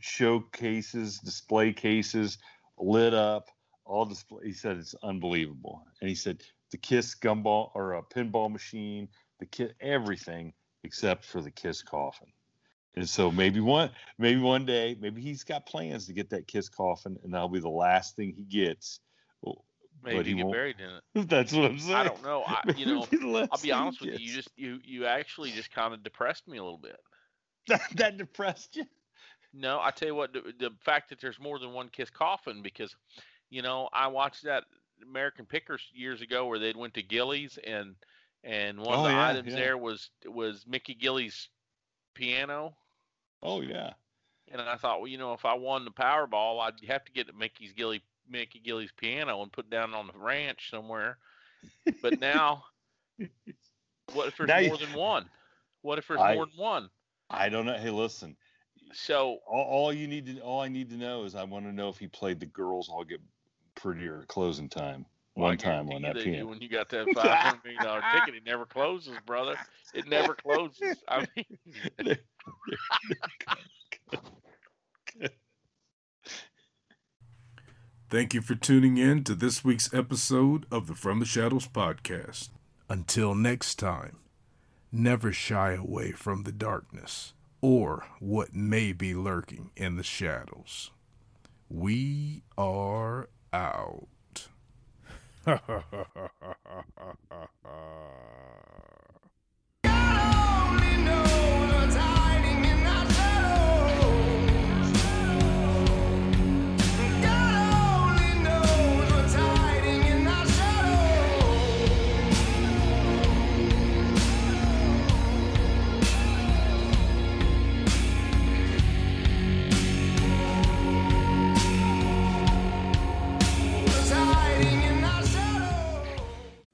showcases, 0.01 1.19
display 1.21 1.73
cases, 1.73 2.39
lit 2.79 3.15
up, 3.15 3.49
all 3.85 4.05
display. 4.05 4.47
He 4.47 4.53
said 4.53 4.77
it's 4.77 4.95
unbelievable. 5.03 5.87
And 6.01 6.09
he 6.09 6.17
said 6.17 6.43
the 6.71 6.79
Kiss 6.79 7.15
gumball 7.15 7.71
or 7.75 7.95
a 7.95 8.03
pinball 8.03 8.51
machine, 8.51 9.09
the 9.39 9.47
Kiss 9.47 9.73
everything 9.81 10.53
except 10.83 11.25
for 11.25 11.41
the 11.41 11.51
Kiss 11.51 11.83
coffin. 11.83 12.29
And 12.97 13.09
so 13.09 13.31
maybe 13.31 13.61
one 13.61 13.91
maybe 14.19 14.41
one 14.41 14.67
day, 14.67 14.97
maybe 15.01 15.23
he's 15.23 15.45
got 15.45 15.67
plans 15.67 16.07
to 16.07 16.13
get 16.13 16.31
that 16.31 16.47
Kiss 16.47 16.69
coffin, 16.69 17.19
and 17.23 17.33
that'll 17.33 17.49
be 17.49 17.61
the 17.61 17.69
last 17.69 18.17
thing 18.17 18.35
he 18.37 18.45
gets. 18.45 19.01
Maybe 20.05 20.17
but 20.19 20.27
he 20.27 20.35
get 20.35 20.45
won't- 20.45 20.55
buried 20.55 20.77
in 20.81 20.91
it. 21.23 21.29
That's 21.29 21.53
what 21.53 21.65
I'm 21.71 21.79
saying. 21.79 21.95
I 21.95 22.05
don't 22.05 22.23
know. 22.23 22.43
I, 22.47 22.61
you 22.77 22.87
know, 22.87 23.07
Maybe 23.11 23.25
the 23.25 23.29
last 23.29 23.49
I'll 23.53 23.59
be 23.61 23.73
honest 23.73 24.01
with 24.01 24.19
you. 24.21 24.27
You 24.27 24.35
just 24.35 24.51
you 24.57 24.79
you 24.85 25.07
actually 25.07 25.51
just 25.53 25.71
kind 25.73 25.95
of 25.95 26.03
depressed 26.03 26.47
me 26.47 26.59
a 26.59 26.63
little 26.63 26.79
bit. 26.79 26.97
that, 27.69 27.81
that 27.97 28.17
depressed 28.19 28.77
you. 28.77 28.85
No, 29.55 29.81
I 29.81 29.91
tell 29.93 30.09
you 30.09 30.15
what, 30.15 30.33
the, 30.33 30.41
the 30.59 30.71
fact 30.85 31.09
that 31.11 31.21
there's 31.21 31.39
more 31.41 31.59
than 31.59 31.73
one 31.73 31.89
Kiss 31.89 32.11
coffin 32.11 32.61
because, 32.61 32.95
you 33.51 33.63
know, 33.63 33.89
I 33.93 34.09
watched 34.09 34.43
that 34.45 34.65
American 35.01 35.47
Pickers 35.47 35.81
years 35.95 36.21
ago 36.21 36.47
where 36.47 36.59
they'd 36.59 36.77
went 36.77 36.95
to 36.95 37.03
Gilley's 37.03 37.59
and 37.67 37.95
and 38.43 38.79
one 38.79 38.99
Oh, 38.99 39.03
of 39.03 39.05
the 39.05 39.11
yeah, 39.13 39.29
items 39.29 39.49
yeah. 39.53 39.57
there 39.57 39.79
was 39.79 40.11
was 40.27 40.65
Mickey 40.67 40.95
Gilley's 40.95 41.49
piano. 42.15 42.75
Oh 43.43 43.61
yeah. 43.61 43.93
And 44.53 44.61
I 44.61 44.77
thought, 44.77 45.01
well, 45.01 45.09
you 45.09 45.17
know, 45.19 45.33
if 45.33 45.45
I 45.47 45.55
won 45.55 45.85
the 45.85 45.91
Powerball, 45.91 46.61
I'd 46.61 46.75
have 46.89 47.05
to 47.07 47.13
get 47.13 47.29
to 47.29 47.33
Mickey's 47.33 47.73
Gilley 47.73 48.03
Mickey 48.29 48.59
Gilley's 48.61 48.93
piano 48.93 49.43
and 49.43 49.53
put 49.53 49.69
down 49.71 49.95
on 49.95 50.07
the 50.07 50.19
ranch 50.19 50.71
somewhere. 50.71 51.19
But 52.03 52.21
now, 52.21 52.65
what 54.13 54.29
if 54.29 54.37
there's 54.37 54.49
Now 54.49 54.59
you- 54.59 54.69
more 54.69 54.79
than 54.79 54.93
one? 54.95 55.27
What 55.83 55.99
if 55.99 56.09
there's 56.09 56.21
I- 56.21 56.35
more 56.35 56.47
than 56.47 56.57
one? 56.57 56.91
I 57.31 57.49
don't 57.49 57.67
know. 57.67 57.75
Hey, 57.75 57.91
listen. 57.91 58.37
So 58.93 59.39
All, 59.47 59.65
all 59.65 59.93
you 59.93 60.07
need 60.07 60.27
to 60.27 60.41
all 60.41 60.61
I 60.61 60.69
need 60.69 60.91
to 60.91 60.97
know 60.97 61.25
is 61.25 61.35
I 61.35 61.43
want 61.45 61.65
to 61.65 61.73
know 61.73 61.89
if 61.89 61.99
he 61.99 62.07
played 62.07 62.39
the 62.39 62.47
girls 62.47 62.89
all 62.89 63.03
get 63.03 63.21
prettier 63.75 64.21
at 64.23 64.29
closing 64.29 64.69
time. 64.69 65.05
well, 65.35 65.49
One 65.49 65.57
time 65.59 65.91
on 65.91 66.03
that 66.03 66.17
piano. 66.17 66.47
when 66.47 66.61
you 66.61 66.69
got 66.69 66.89
that 66.91 67.07
five 67.15 67.27
hundred 67.39 67.65
million 67.65 67.83
dollar 67.83 68.03
ticket, 68.15 68.35
it 68.37 68.45
never 68.47 68.67
closes, 68.67 69.17
brother. 69.27 69.57
It 69.95 70.07
never 70.07 70.35
closes. 70.35 71.03
I 71.09 71.27
mean, 71.37 72.17
Thank 78.11 78.35
you 78.35 78.43
for 78.43 78.55
tuning 78.55 78.99
in 78.99 79.25
to 79.25 79.35
this 79.35 79.65
week's 79.65 79.93
episode 79.93 80.67
of 80.71 80.87
the 80.87 80.95
From 80.95 81.21
the 81.21 81.27
Shadows 81.27 81.67
podcast. 81.67 82.51
Until 82.89 83.35
next 83.35 83.77
time, 83.77 84.19
never 84.93 85.33
shy 85.33 85.73
away 85.73 86.13
from 86.13 86.43
the 86.43 86.53
darkness 86.53 87.33
or 87.61 88.05
what 88.21 88.55
may 88.55 88.93
be 88.93 89.15
lurking 89.15 89.71
in 89.75 89.97
the 89.97 90.03
shadows. 90.03 90.91
We 91.69 92.43
are 92.59 93.29
out. 93.53 94.49